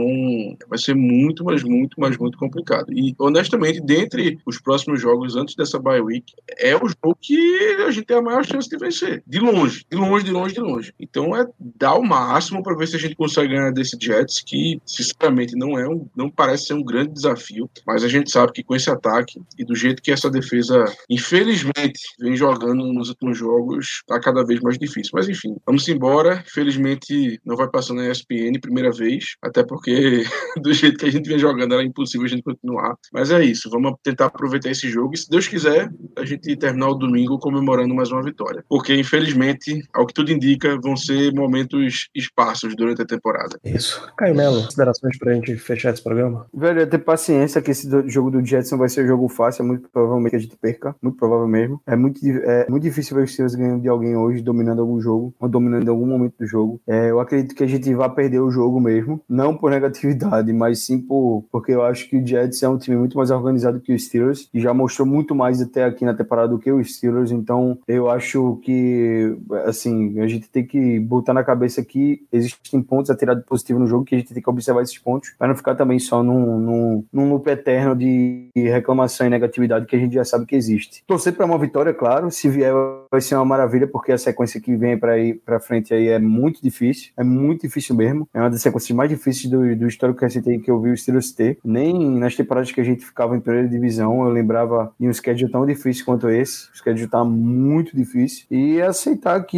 vai 0.68 0.78
ser 0.78 0.96
muito, 0.96 1.46
mas 1.46 1.64
muito, 1.64 2.00
mas 2.00 2.18
muito 2.18 2.38
complicado. 2.38 2.92
E, 2.92 3.16
honestamente, 3.18 3.37
dentre 3.84 4.38
os 4.46 4.60
próximos 4.60 5.02
jogos 5.02 5.36
antes 5.36 5.56
dessa 5.56 5.80
bye 5.80 6.02
week, 6.02 6.34
é 6.58 6.76
o 6.76 6.88
jogo 6.88 7.18
que 7.22 7.78
a 7.86 7.92
gente 7.92 8.06
tem 8.06 8.18
a 8.18 8.22
maior 8.22 8.46
chance 8.46 8.70
de 8.70 8.78
vencer. 8.78 9.24
De 9.26 9.40
longe, 9.40 9.86
de 9.90 9.98
longe, 9.98 10.26
de 10.26 10.32
longe, 10.32 10.54
de 10.54 10.62
longe. 10.62 10.94
Então 11.00 11.36
é 11.36 11.46
dar 11.60 11.96
o 11.96 12.04
máximo 12.04 12.64
para 12.64 12.76
ver 12.76 12.88
se 12.88 12.96
a 12.96 13.00
gente 13.00 13.16
consegue 13.16 13.54
ganhar 13.54 13.72
desse 13.72 13.98
Jets, 14.00 14.42
que 14.46 14.80
sinceramente 14.86 15.56
não 15.56 15.78
é 15.78 15.88
um, 15.88 16.08
não 16.16 16.30
parece 16.30 16.68
ser 16.68 16.74
um 16.74 16.84
grande 16.84 17.14
desafio, 17.14 17.70
mas 17.86 18.04
a 18.04 18.08
gente 18.08 18.32
sabe 18.32 18.54
que 18.54 18.64
com 18.64 18.76
esse 18.76 18.90
ataque 18.90 19.42
e 19.58 19.66
do 19.66 19.76
jeito 19.76 20.02
que 20.02 20.12
essa 20.12 20.30
defesa, 20.30 20.86
infelizmente, 21.10 22.00
vem 22.20 22.36
jogando 22.36 22.86
nos 22.94 23.10
últimos 23.10 23.38
jogos, 23.38 24.04
tá 24.08 24.20
cada 24.20 24.44
vez 24.46 24.60
mais 24.62 24.78
difícil. 24.78 25.12
Mas 25.14 25.30
enfim, 25.30 25.56
vamos 25.66 25.88
embora. 25.88 26.44
Infelizmente 26.48 27.40
não 27.46 27.56
vai 27.56 27.70
passando 27.70 28.02
na 28.02 28.10
ESPN 28.10 28.60
primeira 28.62 28.92
vez, 28.92 29.36
até 29.42 29.64
porque 29.64 30.24
do 30.62 30.74
jeito 30.74 30.98
que 30.98 31.06
a 31.06 31.12
gente 31.12 31.28
vem 31.28 31.40
jogando 31.40 31.74
era 31.74 31.84
impossível 31.84 32.26
a 32.26 32.30
gente 32.30 32.44
continuar. 32.44 32.96
Mas 33.12 33.27
é 33.32 33.44
isso, 33.44 33.70
vamos 33.70 33.96
tentar 34.04 34.26
aproveitar 34.26 34.70
esse 34.70 34.90
jogo 34.90 35.14
e 35.14 35.18
se 35.18 35.30
Deus 35.30 35.48
quiser, 35.48 35.90
a 36.18 36.26
gente 36.26 36.56
terminar 36.56 36.90
o 36.90 36.96
domingo 36.96 37.40
comemorando 37.40 37.94
mais 37.94 38.12
uma 38.12 38.24
vitória. 38.24 38.64
Porque, 38.70 38.96
infelizmente, 38.96 39.84
ao 39.94 40.06
que 40.06 40.14
tudo 40.14 40.32
indica, 40.32 40.78
vão 40.82 40.96
ser 40.96 41.34
momentos 41.34 42.10
esparsos 42.16 42.76
durante 42.76 43.02
a 43.02 43.06
temporada. 43.06 43.58
Isso. 43.64 44.08
Caio 44.18 44.36
Melo, 44.36 44.64
considerações 44.64 45.18
pra 45.18 45.34
gente 45.34 45.56
fechar 45.58 45.94
esse 45.94 46.04
programa? 46.04 46.46
Velho, 46.54 46.82
é 46.82 46.86
ter 46.86 47.00
paciência 47.00 47.62
que 47.62 47.72
esse 47.72 47.90
jogo 48.08 48.32
do 48.32 48.46
Jets 48.46 48.72
não 48.72 48.78
vai 48.78 48.90
ser 48.90 49.08
jogo 49.08 49.28
fácil, 49.28 49.64
é 49.64 49.66
muito 49.66 49.90
provavelmente 49.90 50.32
que 50.32 50.36
a 50.36 50.40
gente 50.40 50.58
perca, 50.58 50.96
muito 51.02 51.18
provável 51.18 51.48
mesmo. 51.48 51.82
É 51.86 51.96
muito, 51.96 52.20
é 52.26 52.68
muito 52.70 52.84
difícil 52.84 53.16
ver 53.16 53.24
os 53.24 53.32
Steelers 53.32 53.56
ganhando 53.56 53.82
de 53.82 53.88
alguém 53.88 54.16
hoje, 54.16 54.42
dominando 54.42 54.82
algum 54.82 55.00
jogo, 55.02 55.34
ou 55.40 55.50
dominando 55.50 55.90
algum 55.90 56.06
momento 56.06 56.36
do 56.40 56.46
jogo. 56.46 56.82
É, 56.88 57.10
eu 57.10 57.20
acredito 57.20 57.56
que 57.56 57.64
a 57.64 57.68
gente 57.68 57.94
vai 57.94 58.10
perder 58.14 58.40
o 58.40 58.52
jogo 58.52 58.80
mesmo, 58.80 59.22
não 59.28 59.56
por 59.56 59.72
negatividade, 59.72 60.52
mas 60.54 60.86
sim 60.86 61.00
por, 61.00 61.46
porque 61.52 61.72
eu 61.72 61.84
acho 61.84 62.10
que 62.10 62.18
o 62.18 62.26
Jets 62.26 62.62
é 62.64 62.70
um 62.70 62.78
time 62.78 62.98
muito 62.98 63.17
mais 63.18 63.32
organizado 63.32 63.80
que 63.80 63.94
os 63.94 64.06
Steelers, 64.06 64.50
e 64.54 64.60
já 64.60 64.74
mostrou 64.74 65.08
muito 65.08 65.36
mais 65.36 65.62
até 65.62 65.84
aqui 65.84 66.06
na 66.06 66.14
temporada 66.14 66.50
do 66.50 66.60
que 66.60 66.72
os 66.72 66.96
Steelers, 66.96 67.32
então 67.32 67.78
eu 67.88 68.10
acho 68.10 68.60
que, 68.64 69.36
assim, 69.66 70.20
a 70.20 70.28
gente 70.28 70.50
tem 70.50 70.66
que 70.66 71.00
botar 71.00 71.34
na 71.34 71.44
cabeça 71.44 71.84
que 71.84 72.26
existem 72.32 72.82
pontos 72.82 73.10
a 73.10 73.16
tirar 73.16 73.34
de 73.34 73.44
positivo 73.44 73.80
no 73.80 73.88
jogo, 73.88 74.06
que 74.06 74.16
a 74.16 74.18
gente 74.18 74.34
tem 74.34 74.42
que 74.42 74.50
observar 74.50 74.82
esses 74.82 74.98
pontos, 74.98 75.32
para 75.38 75.48
não 75.48 75.56
ficar 75.56 75.76
também 75.76 76.00
só 76.00 76.24
num, 76.24 76.60
num, 76.60 77.04
num 77.12 77.30
loop 77.30 77.48
eterno 77.50 77.96
de 77.96 78.50
reclamação 78.56 79.28
e 79.28 79.30
negatividade 79.30 79.86
que 79.86 79.96
a 79.96 80.00
gente 80.00 80.14
já 80.14 80.24
sabe 80.24 80.46
que 80.46 80.56
existe. 80.56 81.04
Torcer 81.08 81.34
para 81.34 81.46
uma 81.46 81.58
vitória, 81.58 81.94
claro, 81.94 82.30
se 82.32 82.50
vier 82.50 82.74
vai 83.10 83.22
ser 83.22 83.36
uma 83.36 83.46
maravilha, 83.46 83.88
porque 83.88 84.12
a 84.12 84.18
sequência 84.18 84.60
que 84.60 84.76
vem 84.76 84.98
para 84.98 85.18
ir 85.18 85.42
para 85.46 85.60
frente 85.60 85.94
aí 85.94 86.08
é 86.10 86.20
muito 86.20 86.62
difícil, 86.62 87.12
é 87.18 87.24
muito 87.24 87.62
difícil 87.62 87.96
mesmo, 87.96 88.28
é 88.34 88.40
uma 88.40 88.50
das 88.50 88.62
sequências 88.62 88.96
mais 88.96 89.10
difíceis 89.10 89.50
do, 89.50 89.76
do 89.76 89.88
histórico 89.88 90.20
que 90.20 90.26
a 90.26 90.28
gente 90.30 90.44
tem 90.44 90.60
que 90.60 90.70
eu 90.70 90.80
vi 90.80 90.92
o 90.92 90.98
Steelers 90.98 91.32
ter, 91.32 91.58
nem 91.64 92.18
nas 92.18 92.36
temporadas 92.36 92.72
que 92.72 92.82
a 92.82 92.84
gente 92.84 93.06
ficava 93.06 93.36
em 93.36 93.40
primeira 93.40 93.68
divisão, 93.68 94.26
eu 94.26 94.32
lembrava 94.32 94.94
de 95.00 95.08
um 95.08 95.14
schedule 95.14 95.52
tão 95.52 95.66
difícil 95.66 96.06
quanto 96.06 96.30
esse, 96.30 96.70
o 96.74 96.78
schedule 96.78 97.08
tá 97.08 97.24
muito 97.24 97.96
difícil, 97.96 98.46
e 98.50 98.82
aceitar 98.82 99.42
que 99.44 99.58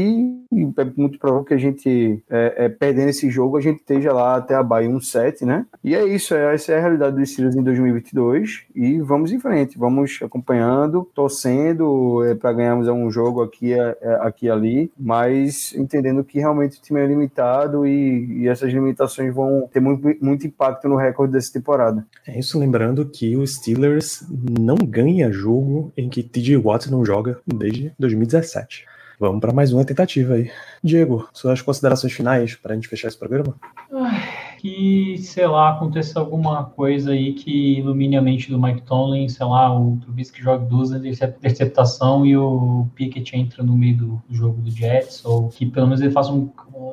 é 0.78 0.86
muito 0.96 1.20
provável 1.20 1.46
que 1.46 1.54
a 1.54 1.58
gente, 1.58 2.24
é, 2.30 2.66
é, 2.66 2.70
perdendo 2.70 3.10
esse 3.10 3.30
jogo, 3.30 3.58
a 3.58 3.62
gente 3.62 3.80
esteja 3.80 4.12
lá 4.14 4.36
até 4.36 4.56
a 4.56 4.64
Bahia 4.64 4.90
1-7, 4.90 5.44
né? 5.44 5.66
E 5.84 5.96
é 5.96 6.06
isso, 6.06 6.34
é, 6.34 6.54
essa 6.54 6.72
é 6.72 6.78
a 6.78 6.82
realidade 6.82 7.16
dos 7.16 7.32
Steelers 7.32 7.56
em 7.56 7.64
2022, 7.64 8.66
e 8.76 9.00
vamos 9.00 9.32
em 9.32 9.40
frente, 9.40 9.78
vamos 9.78 10.20
acompanhando, 10.22 11.08
torcendo 11.14 12.24
é, 12.24 12.36
para 12.36 12.54
ganharmos 12.54 12.88
um 12.88 13.10
jogo 13.10 13.38
aqui, 13.41 13.73
é, 13.73 13.97
é, 14.02 14.13
aqui 14.21 14.45
e 14.45 14.49
ali, 14.49 14.91
mas 14.97 15.73
entendendo 15.75 16.23
que 16.23 16.39
realmente 16.39 16.78
o 16.78 16.82
time 16.82 16.99
é 16.99 17.06
limitado 17.06 17.86
e, 17.86 18.41
e 18.41 18.47
essas 18.47 18.71
limitações 18.71 19.34
vão 19.34 19.69
ter 19.71 19.80
muito, 19.80 20.08
muito 20.21 20.47
impacto 20.47 20.88
no 20.88 20.95
recorde 20.95 21.34
dessa 21.34 21.52
temporada. 21.52 22.06
É 22.28 22.38
isso, 22.38 22.60
lembrando 22.60 23.06
que 23.06 23.36
o 23.36 23.45
Steelers 23.45 24.25
não 24.60 24.75
ganha 24.75 25.32
jogo 25.32 25.91
em 25.95 26.10
que 26.10 26.23
TJ 26.23 26.58
Watt 26.58 26.89
não 26.89 27.06
joga 27.06 27.39
desde 27.45 27.93
2017. 27.99 28.86
Vamos 29.19 29.41
para 29.41 29.52
mais 29.52 29.73
uma 29.73 29.84
tentativa 29.84 30.36
aí. 30.36 30.49
Diego, 30.82 31.28
suas 31.34 31.62
considerações 31.62 32.13
finais 32.13 32.56
para 32.56 32.71
a 32.71 32.75
gente 32.75 32.88
fechar 32.88 33.10
esse 33.10 33.19
programa? 33.19 33.54
Ai, 33.91 34.29
que, 34.60 35.17
sei 35.19 35.48
lá, 35.48 35.69
aconteça 35.69 36.19
alguma 36.19 36.65
coisa 36.65 37.12
aí 37.12 37.32
que 37.32 37.80
ilumine 37.80 38.17
a 38.17 38.22
mente 38.22 38.52
do 38.52 38.62
Mike 38.62 38.82
Tomlin, 38.82 39.30
sei 39.30 39.45
lá, 39.45 39.74
o 39.74 39.98
Trubisky 40.02 40.41
joga 40.41 40.65
duas 40.65 40.91
interceptação 40.91 42.26
e 42.26 42.36
o 42.36 42.86
Pickett 42.93 43.38
entra 43.38 43.63
no 43.63 43.78
meio 43.78 43.95
do, 43.95 44.22
jogo 44.30 44.62
do 44.62 44.69
Jets, 44.69 45.24
ou 45.24 45.48
que 45.48 45.65
pelo 45.65 45.88
menos 45.88 46.02
ele 46.02 46.12
faça 46.12 46.34
um, 46.34 46.52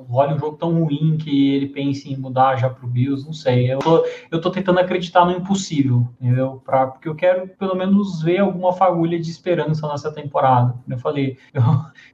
olha 0.09 0.37
um 0.37 0.39
jogo 0.39 0.57
tão 0.57 0.85
ruim 0.85 1.17
que 1.19 1.55
ele 1.55 1.67
pense 1.67 2.13
em 2.13 2.17
mudar 2.17 2.55
já 2.55 2.71
pro 2.71 2.87
Bills, 2.87 3.27
não 3.27 3.33
sei. 3.33 3.73
Eu 3.73 3.81
tô, 3.81 4.05
eu 4.31 4.41
tô 4.41 4.49
tentando 4.49 4.79
acreditar 4.79 5.25
no 5.25 5.33
impossível, 5.33 6.07
entendeu? 6.21 6.63
Pra, 6.65 6.87
porque 6.87 7.09
eu 7.09 7.17
quero 7.17 7.49
pelo 7.49 7.75
menos 7.75 8.23
ver 8.23 8.39
alguma 8.39 8.73
fagulha 8.73 9.19
de 9.19 9.29
esperança 9.29 9.89
nessa 9.89 10.13
temporada. 10.13 10.73
Eu 10.89 10.99
falei, 10.99 11.37
eu, 11.53 11.63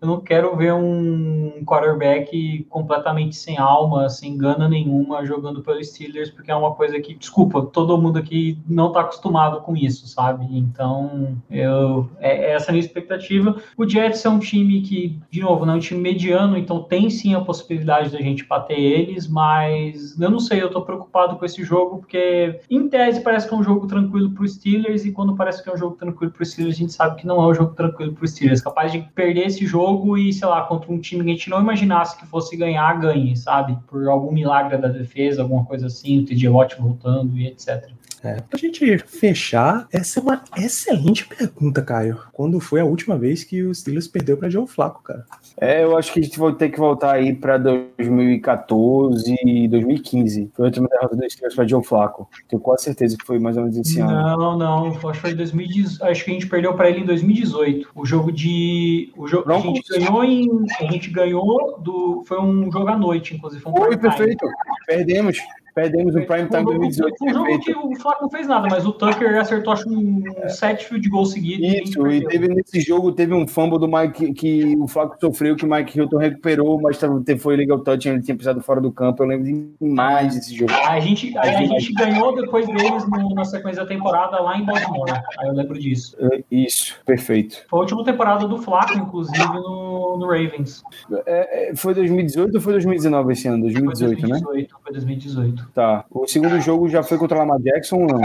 eu 0.00 0.08
não 0.08 0.20
quero 0.20 0.56
ver 0.56 0.72
um 0.72 1.62
quarterback 1.66 2.66
completamente 2.70 3.36
sem 3.36 3.58
alma, 3.58 4.08
sem 4.08 4.38
gana 4.38 4.66
nenhuma, 4.66 5.26
jogando 5.26 5.41
pelo 5.62 5.82
Steelers, 5.82 6.30
porque 6.30 6.50
é 6.50 6.54
uma 6.54 6.74
coisa 6.74 7.00
que, 7.00 7.14
desculpa, 7.14 7.62
todo 7.66 7.98
mundo 7.98 8.18
aqui 8.18 8.58
não 8.68 8.92
tá 8.92 9.00
acostumado 9.00 9.60
com 9.60 9.76
isso, 9.76 10.06
sabe? 10.06 10.46
Então, 10.50 11.36
eu, 11.50 12.08
é, 12.18 12.52
essa 12.52 12.66
é 12.66 12.70
a 12.70 12.72
minha 12.72 12.84
expectativa. 12.84 13.56
O 13.76 13.88
Jets 13.88 14.24
é 14.24 14.28
um 14.28 14.38
time 14.38 14.82
que, 14.82 15.18
de 15.30 15.40
novo, 15.40 15.64
não 15.64 15.74
é 15.74 15.76
um 15.76 15.80
time 15.80 16.00
mediano, 16.00 16.56
então 16.56 16.82
tem 16.82 17.08
sim 17.10 17.34
a 17.34 17.40
possibilidade 17.40 18.10
da 18.10 18.18
gente 18.18 18.44
bater 18.44 18.78
eles, 18.78 19.28
mas 19.28 20.18
eu 20.20 20.30
não 20.30 20.38
sei, 20.38 20.62
eu 20.62 20.70
tô 20.70 20.82
preocupado 20.82 21.36
com 21.36 21.44
esse 21.44 21.64
jogo, 21.64 21.98
porque 21.98 22.60
em 22.70 22.88
tese 22.88 23.22
parece 23.22 23.48
que 23.48 23.54
é 23.54 23.56
um 23.56 23.62
jogo 23.62 23.86
tranquilo 23.86 24.30
pro 24.30 24.46
Steelers, 24.46 25.04
e 25.04 25.12
quando 25.12 25.34
parece 25.34 25.62
que 25.62 25.70
é 25.70 25.74
um 25.74 25.78
jogo 25.78 25.96
tranquilo 25.96 26.32
pro 26.32 26.44
Steelers, 26.44 26.76
a 26.76 26.78
gente 26.78 26.92
sabe 26.92 27.20
que 27.20 27.26
não 27.26 27.42
é 27.42 27.46
um 27.46 27.54
jogo 27.54 27.74
tranquilo 27.74 28.12
pro 28.12 28.26
Steelers. 28.26 28.60
Capaz 28.60 28.92
de 28.92 29.00
perder 29.14 29.46
esse 29.46 29.66
jogo 29.66 30.18
e, 30.18 30.32
sei 30.32 30.46
lá, 30.46 30.62
contra 30.62 30.92
um 30.92 30.98
time 30.98 31.24
que 31.24 31.30
a 31.30 31.32
gente 31.32 31.50
não 31.50 31.60
imaginasse 31.60 32.18
que 32.18 32.26
fosse 32.26 32.56
ganhar, 32.56 32.92
ganhe, 33.00 33.36
sabe? 33.36 33.78
Por 33.86 34.06
algum 34.08 34.32
milagre 34.32 34.76
da 34.76 34.88
defesa, 34.88 35.31
alguma 35.38 35.64
coisa 35.64 35.86
assim, 35.86 36.20
o 36.20 36.24
TJ 36.24 36.48
Watt 36.48 36.80
voltando 36.80 37.36
e 37.38 37.46
etc. 37.46 37.90
É, 38.22 38.40
pra 38.40 38.58
gente 38.58 38.98
fechar, 38.98 39.86
essa 39.92 40.20
é 40.20 40.22
uma 40.22 40.42
excelente 40.56 41.26
pergunta, 41.26 41.82
Caio. 41.82 42.18
Quando 42.32 42.60
foi 42.60 42.80
a 42.80 42.84
última 42.84 43.18
vez 43.18 43.42
que 43.42 43.62
o 43.62 43.74
Steelers 43.74 44.06
perdeu 44.06 44.36
pra 44.36 44.48
Joe 44.48 44.66
Flaco, 44.66 45.02
cara? 45.02 45.24
É, 45.60 45.82
eu 45.82 45.96
acho 45.96 46.12
que 46.12 46.20
a 46.20 46.22
gente 46.22 46.38
vai 46.38 46.52
ter 46.52 46.68
que 46.68 46.78
voltar 46.78 47.14
aí 47.14 47.34
pra 47.34 47.58
2014 47.58 49.34
e 49.44 49.66
2015. 49.66 50.50
Foi 50.54 50.64
a 50.64 50.68
última 50.68 50.88
derrota 50.88 51.16
do 51.16 51.30
Steelers 51.30 51.54
pra 51.54 51.66
Joe 51.66 51.84
Flaco. 51.84 52.28
Tenho 52.48 52.62
quase 52.62 52.84
certeza 52.84 53.16
que 53.18 53.26
foi 53.26 53.40
mais 53.40 53.56
ou 53.56 53.64
menos 53.64 53.76
esse 53.76 54.00
ano. 54.00 54.12
Não, 54.12 54.56
não, 54.56 54.86
acho 54.88 55.20
que 55.20 55.20
foi 55.20 55.34
2018. 55.34 56.04
Acho 56.04 56.24
que 56.24 56.30
a 56.30 56.34
gente 56.34 56.46
perdeu 56.46 56.74
pra 56.74 56.88
ele 56.88 57.00
em 57.00 57.06
2018. 57.06 57.90
O 57.94 58.06
jogo 58.06 58.30
de. 58.30 59.12
O 59.16 59.26
jogo, 59.26 59.52
a 59.52 59.58
gente 59.58 59.82
ganhou 59.88 60.24
em. 60.24 60.48
A 60.78 60.84
gente 60.84 61.10
ganhou 61.10 61.80
do. 61.80 62.22
Foi 62.26 62.40
um 62.40 62.70
jogo 62.70 62.88
à 62.88 62.96
noite, 62.96 63.34
inclusive. 63.34 63.62
Foi 63.62 63.72
um 63.72 63.76
Foi, 63.76 63.96
perfeito. 63.96 64.46
Perdemos. 64.86 65.38
Perdemos 65.74 66.14
o 66.14 66.20
Prime 66.26 66.48
Time 66.48 66.50
Foi 66.50 66.60
um 66.60 66.64
jogo- 66.64 66.78
2018, 66.78 67.16
Foi 67.18 67.28
um 67.28 67.32
jogo 67.34 67.58
que 67.60 67.72
o 67.72 67.96
Flaco 68.00 68.22
não 68.22 68.30
fez 68.30 68.46
nada, 68.46 68.68
mas 68.70 68.86
o 68.86 68.92
Tucker 68.92 69.40
acertou 69.40 69.72
acho 69.72 69.88
um 69.88 70.22
sete 70.48 70.86
field 70.86 71.08
goal 71.08 71.24
e 71.36 71.54
a 71.54 71.58
gente 71.58 71.88
Isso, 71.90 72.06
e 72.06 72.20
perdeu. 72.20 72.28
teve 72.28 72.48
nesse 72.48 72.80
jogo, 72.80 73.12
teve 73.12 73.32
um 73.34 73.46
fumble 73.48 73.78
do 73.78 73.88
Mike 73.88 74.32
que 74.34 74.76
o 74.78 74.86
Flaco 74.86 75.16
sofreu, 75.20 75.56
que 75.56 75.64
o 75.64 75.70
Mike 75.70 75.96
Hilton 75.98 76.18
recuperou, 76.18 76.80
mas 76.80 76.98
foi 77.38 77.56
legal 77.56 77.78
touch, 77.78 78.08
ele 78.08 78.20
tinha 78.20 78.36
pisado 78.36 78.60
fora 78.60 78.80
do 78.80 78.92
campo. 78.92 79.22
Eu 79.22 79.26
lembro 79.28 79.74
demais 79.80 80.34
desse 80.34 80.54
jogo. 80.54 80.72
A 80.72 81.00
gente, 81.00 81.36
aí 81.38 81.54
a 81.56 81.66
gente 81.66 81.92
ganhou 81.94 82.34
depois 82.34 82.66
deles 82.66 83.08
no- 83.08 83.34
na 83.34 83.44
sequência 83.44 83.82
da 83.82 83.88
temporada 83.88 84.40
lá 84.40 84.56
em 84.58 84.64
Baltimore. 84.64 85.10
Aí 85.38 85.48
eu 85.48 85.54
lembro 85.54 85.78
disso. 85.78 86.16
É, 86.20 86.42
Isso, 86.50 87.00
perfeito. 87.06 87.64
Foi 87.68 87.78
a 87.78 87.82
última 87.82 88.04
temporada 88.04 88.46
do 88.46 88.58
Flaco, 88.58 88.96
inclusive, 88.98 89.42
no, 89.54 89.91
no 90.18 90.26
Ravens. 90.26 90.82
É, 91.26 91.70
é, 91.70 91.76
foi 91.76 91.94
2018 91.94 92.54
ou 92.54 92.60
foi 92.60 92.72
2019 92.74 93.32
esse 93.32 93.48
ano? 93.48 93.62
Foi 93.64 93.72
2018, 93.72 94.22
né? 94.22 94.28
2018, 94.40 94.76
foi 94.82 94.92
2018. 94.92 95.68
Tá. 95.74 96.04
O 96.10 96.26
segundo 96.26 96.60
jogo 96.60 96.88
já 96.88 97.02
foi 97.02 97.18
contra 97.18 97.36
o 97.36 97.40
Lamar 97.40 97.60
Jackson 97.60 97.96
ou 98.02 98.06
não? 98.06 98.20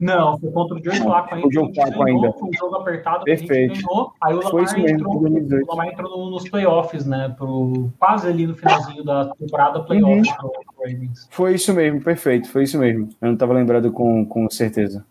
Não, 0.00 0.38
foi 0.38 0.50
contra 0.50 0.76
o 0.76 0.82
Joe 0.84 0.96
Flacco 0.96 1.34
ainda. 1.34 1.46
O 1.46 1.52
gente 1.52 1.74
Flacco 1.74 2.02
ainda. 2.04 2.32
Foi 2.32 2.48
um 2.48 2.52
jogo 2.52 2.76
apertado 2.76 3.24
Perfeito. 3.24 3.74
ganhou. 3.74 4.12
Aí 4.22 4.34
o 4.34 4.42
Foi 4.42 4.50
Lamar 4.62 4.64
isso 4.64 4.74
mesmo, 4.82 4.96
entrou, 4.98 5.20
2018. 5.20 5.64
o 5.64 5.70
Lamar 5.70 5.86
entrou 5.92 6.18
no- 6.18 6.30
nos 6.30 6.48
playoffs, 6.48 7.06
né? 7.06 7.34
Pro, 7.36 7.90
quase 7.98 8.28
ali 8.28 8.46
no 8.46 8.54
finalzinho 8.54 9.04
da 9.04 9.26
temporada 9.34 9.80
playoffs 9.80 10.28
Uhum. 10.28 10.36
pro, 10.36 10.50
pro 10.50 10.84
Ravens. 10.92 11.28
Foi 11.30 11.54
isso 11.54 11.72
mesmo, 11.74 12.00
perfeito, 12.02 12.48
foi 12.48 12.64
isso 12.64 12.78
mesmo. 12.78 13.08
Eu 13.20 13.26
não 13.28 13.34
estava 13.34 13.52
lembrado 13.52 13.92
com, 13.92 14.24
com 14.24 14.48
certeza. 14.50 15.04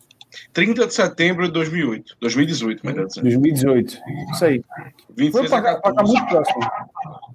30 0.53 0.87
de 0.87 0.93
setembro 0.93 1.45
de 1.45 1.51
2008. 1.53 2.17
2018, 2.19 2.85
melhor 2.85 3.05
dizendo. 3.07 3.23
2018. 3.23 3.97
Isso 4.33 4.45
aí. 4.45 4.63
Foi 5.13 5.15
26 5.15 5.53
a 5.53 5.61
pra, 5.61 5.61
pra 5.61 5.81
cá 5.81 5.95
14. 5.95 6.13
muito 6.13 6.29
próximo. 6.29 6.71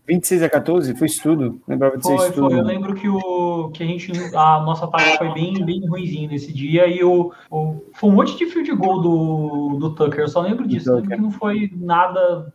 26 0.07 0.43
a 0.43 0.49
14? 0.51 0.95
Foi 0.97 1.07
isso 1.07 1.23
tudo? 1.23 1.61
Lembrava 1.67 1.97
de 1.97 2.07
ser 2.07 2.17
Foi, 2.17 2.25
isso 2.27 2.35
tudo. 2.35 2.51
foi. 2.51 2.59
Eu 2.61 2.65
lembro 2.65 2.95
que, 2.95 3.09
o, 3.09 3.71
que 3.71 3.83
a 3.83 3.87
gente. 3.87 4.13
A 4.35 4.61
nossa 4.61 4.87
tarefa 4.87 5.19
foi 5.19 5.35
bem, 5.35 5.65
bem 5.65 5.87
ruimzinho 5.87 6.31
nesse 6.31 6.53
dia 6.53 6.87
e 6.87 7.03
o, 7.03 7.33
o, 7.51 7.83
foi 7.95 8.11
um 8.11 8.13
monte 8.13 8.37
de 8.37 8.47
field 8.47 8.71
goal 8.77 9.01
do, 9.01 9.79
do 9.79 9.95
Tucker. 9.95 10.21
Eu 10.21 10.29
só 10.29 10.41
lembro 10.41 10.67
disso. 10.67 10.91
Eu 10.91 10.97
lembro 10.97 11.11
que 11.11 11.23
não 11.23 11.31
foi 11.31 11.71
nada. 11.75 12.53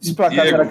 Esse 0.00 0.14
placar 0.14 0.46
Diego, 0.46 0.62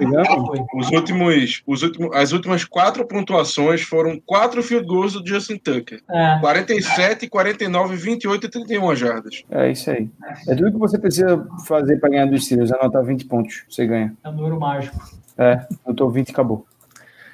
engano? 0.00 0.46
foi. 0.46 0.58
Os 0.74 0.90
últimos, 0.90 1.62
os 1.66 1.82
últimos, 1.82 2.16
as 2.16 2.32
últimas 2.32 2.64
quatro 2.64 3.06
pontuações 3.06 3.82
foram 3.82 4.20
quatro 4.26 4.62
field 4.62 4.86
goals 4.86 5.12
do 5.12 5.26
Justin 5.26 5.56
Tucker. 5.56 6.00
É. 6.10 6.38
47, 6.40 7.28
49, 7.28 7.94
28 7.96 8.46
e 8.46 8.50
31 8.50 8.96
jardas. 8.96 9.44
É 9.50 9.70
isso 9.70 9.90
aí. 9.90 10.10
É 10.48 10.54
tudo 10.54 10.72
que 10.72 10.78
você 10.78 10.98
precisa 10.98 11.46
fazer 11.66 11.98
para 11.98 12.10
ganhar 12.10 12.26
dos 12.26 12.44
Steelers. 12.44 12.72
Anotar 12.72 13.04
20 13.04 13.24
pontos. 13.26 13.62
Você 13.68 13.86
ganha. 13.86 14.12
É 14.24 14.28
um 14.28 14.32
número 14.32 14.58
mágico. 14.58 14.96
É, 15.38 15.64
anotou 15.86 16.10
20 16.10 16.28
e 16.28 16.32
acabou. 16.32 16.66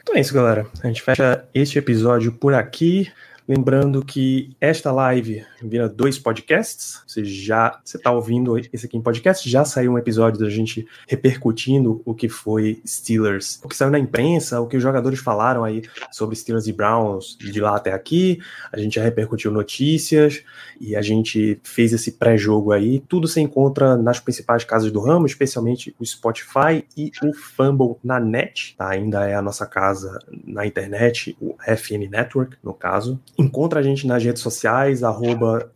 Então 0.02 0.16
é 0.16 0.20
isso, 0.20 0.34
galera. 0.34 0.66
A 0.82 0.86
gente 0.86 1.02
fecha 1.02 1.44
este 1.54 1.78
episódio 1.78 2.32
por 2.32 2.52
aqui. 2.52 3.10
Lembrando 3.48 4.04
que 4.04 4.54
esta 4.60 4.92
live 4.92 5.42
vira 5.62 5.88
dois 5.88 6.18
podcasts. 6.18 7.02
Você 7.06 7.24
já 7.24 7.80
você 7.82 7.96
está 7.96 8.12
ouvindo 8.12 8.58
esse 8.58 8.84
aqui 8.84 8.94
em 8.94 9.00
podcast. 9.00 9.48
Já 9.48 9.64
saiu 9.64 9.92
um 9.92 9.98
episódio 9.98 10.38
da 10.38 10.50
gente 10.50 10.86
repercutindo 11.08 12.02
o 12.04 12.14
que 12.14 12.28
foi 12.28 12.82
Steelers, 12.86 13.58
o 13.64 13.68
que 13.68 13.74
saiu 13.74 13.90
na 13.90 13.98
imprensa, 13.98 14.60
o 14.60 14.66
que 14.66 14.76
os 14.76 14.82
jogadores 14.82 15.20
falaram 15.20 15.64
aí 15.64 15.80
sobre 16.12 16.36
Steelers 16.36 16.66
e 16.66 16.74
Browns 16.74 17.38
de 17.38 17.58
lá 17.58 17.74
até 17.74 17.94
aqui. 17.94 18.38
A 18.70 18.78
gente 18.78 18.96
já 18.96 19.02
repercutiu 19.02 19.50
notícias 19.50 20.44
e 20.78 20.94
a 20.94 21.00
gente 21.00 21.58
fez 21.64 21.94
esse 21.94 22.12
pré-jogo 22.12 22.70
aí. 22.70 23.00
Tudo 23.08 23.26
você 23.26 23.40
encontra 23.40 23.96
nas 23.96 24.20
principais 24.20 24.62
casas 24.62 24.92
do 24.92 25.00
ramo, 25.00 25.24
especialmente 25.24 25.96
o 25.98 26.04
Spotify 26.04 26.84
e 26.94 27.10
o 27.22 27.32
Fumble 27.32 27.96
na 28.04 28.20
net. 28.20 28.74
Tá? 28.76 28.90
Ainda 28.90 29.26
é 29.26 29.34
a 29.34 29.40
nossa 29.40 29.64
casa 29.64 30.18
na 30.44 30.66
internet, 30.66 31.34
o 31.40 31.56
FN 31.66 32.10
Network, 32.10 32.58
no 32.62 32.74
caso. 32.74 33.18
Encontra 33.38 33.78
a 33.78 33.82
gente 33.82 34.04
nas 34.06 34.24
redes 34.24 34.42
sociais, 34.42 35.04
arroba 35.04 35.70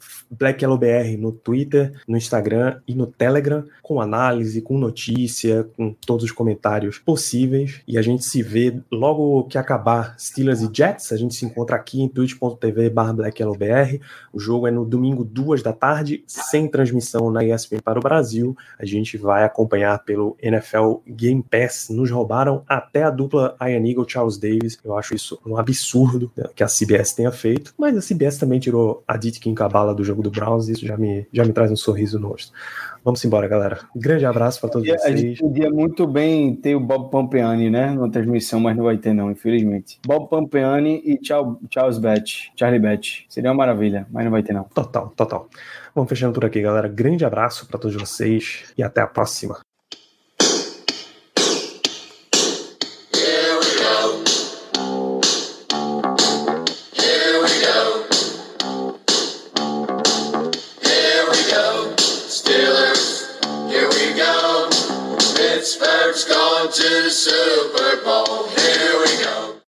no 1.19 1.33
Twitter, 1.33 1.93
no 2.09 2.17
Instagram 2.17 2.81
e 2.89 2.95
no 2.95 3.07
Telegram, 3.07 3.65
com 3.83 4.01
análise, 4.01 4.63
com 4.63 4.79
notícia, 4.79 5.69
com 5.77 5.95
todos 6.07 6.25
os 6.25 6.33
comentários 6.33 6.99
possíveis. 6.99 7.81
E 7.87 7.99
a 7.99 8.03
gente 8.03 8.25
se 8.25 8.43
vê 8.43 8.81
logo 8.91 9.45
que 9.45 9.59
acabar 9.59 10.17
Steelers 10.19 10.63
e 10.63 10.71
Jets. 10.73 11.13
A 11.13 11.17
gente 11.17 11.35
se 11.35 11.45
encontra 11.45 11.77
aqui 11.77 12.01
em 12.01 12.09
twitch.tv 12.09 12.91
BlackYellowBR. 12.91 14.01
O 14.33 14.41
jogo 14.41 14.67
é 14.67 14.71
no 14.71 14.85
domingo, 14.85 15.25
duas 15.25 15.63
da 15.63 15.73
tarde, 15.73 16.25
sem 16.27 16.67
transmissão 16.67 17.31
na 17.31 17.45
ESPN 17.45 17.81
para 17.83 17.99
o 17.99 18.03
Brasil. 18.03 18.57
A 18.79 18.85
gente 18.85 19.17
vai 19.17 19.45
acompanhar 19.45 20.03
pelo 20.05 20.37
NFL 20.41 20.97
Game 21.07 21.43
Pass. 21.43 21.89
Nos 21.91 22.11
roubaram 22.11 22.65
até 22.67 23.03
a 23.03 23.11
dupla 23.11 23.57
Ian 23.61 23.87
Eagle 23.87 24.09
Charles 24.09 24.39
Davis. 24.39 24.79
Eu 24.85 24.97
acho 24.97 25.15
isso 25.15 25.39
um 25.45 25.57
absurdo 25.57 26.33
né, 26.37 26.45
que 26.55 26.65
a 26.65 26.67
CBS 26.67 27.13
tenha 27.13 27.31
feito. 27.31 27.52
Mas 27.79 27.97
a 27.97 28.01
CBS 28.01 28.39
também 28.39 28.61
tirou 28.61 29.03
a 29.07 29.17
Ditkin 29.17 29.55
Cabala 29.55 29.95
do 29.95 30.05
jogo 30.05 30.23
do 30.23 30.31
Browns. 30.31 30.69
Isso 30.69 30.87
já 30.87 30.97
me, 30.97 31.27
já 31.33 31.45
me 31.45 31.53
traz 31.53 31.71
um 31.71 31.77
sorriso 31.77 32.19
no 32.19 32.29
rosto. 32.29 32.53
Vamos 33.05 33.25
embora, 33.25 33.49
galera. 33.49 33.81
Grande 33.97 34.25
abraço 34.25 34.61
para 34.61 34.71
todos 34.71 34.87
E 34.87 34.93
a 34.93 34.99
vocês. 34.99 35.21
gente 35.21 35.41
podia 35.41 35.69
muito 35.71 36.07
bem 36.07 36.55
ter 36.55 36.77
o 36.77 36.81
Bob 36.81 37.11
Pompeani, 37.11 37.69
né? 37.69 37.93
Na 37.95 38.09
transmissão, 38.09 38.61
mas 38.61 38.77
não 38.77 38.85
vai 38.85 38.97
ter, 38.97 39.13
não, 39.13 39.31
infelizmente. 39.31 39.99
Bob 40.07 40.29
Pompeani 40.29 41.03
e 41.05 41.19
Charles, 41.25 41.99
Batch, 41.99 42.49
Charlie 42.57 42.79
Batch. 42.81 43.23
Seria 43.29 43.51
uma 43.51 43.57
maravilha, 43.57 44.07
mas 44.11 44.25
não 44.25 44.31
vai 44.31 44.43
ter, 44.43 44.53
não. 44.53 44.65
Total, 44.65 45.09
total. 45.17 45.49
Vamos 45.95 46.09
fechando 46.09 46.33
por 46.33 46.45
aqui, 46.45 46.61
galera. 46.63 46.87
Grande 46.87 47.25
abraço 47.25 47.67
para 47.67 47.79
todos 47.79 47.97
vocês 47.97 48.73
e 48.79 48.83
até 48.83 49.01
a 49.01 49.07
próxima. 49.07 49.59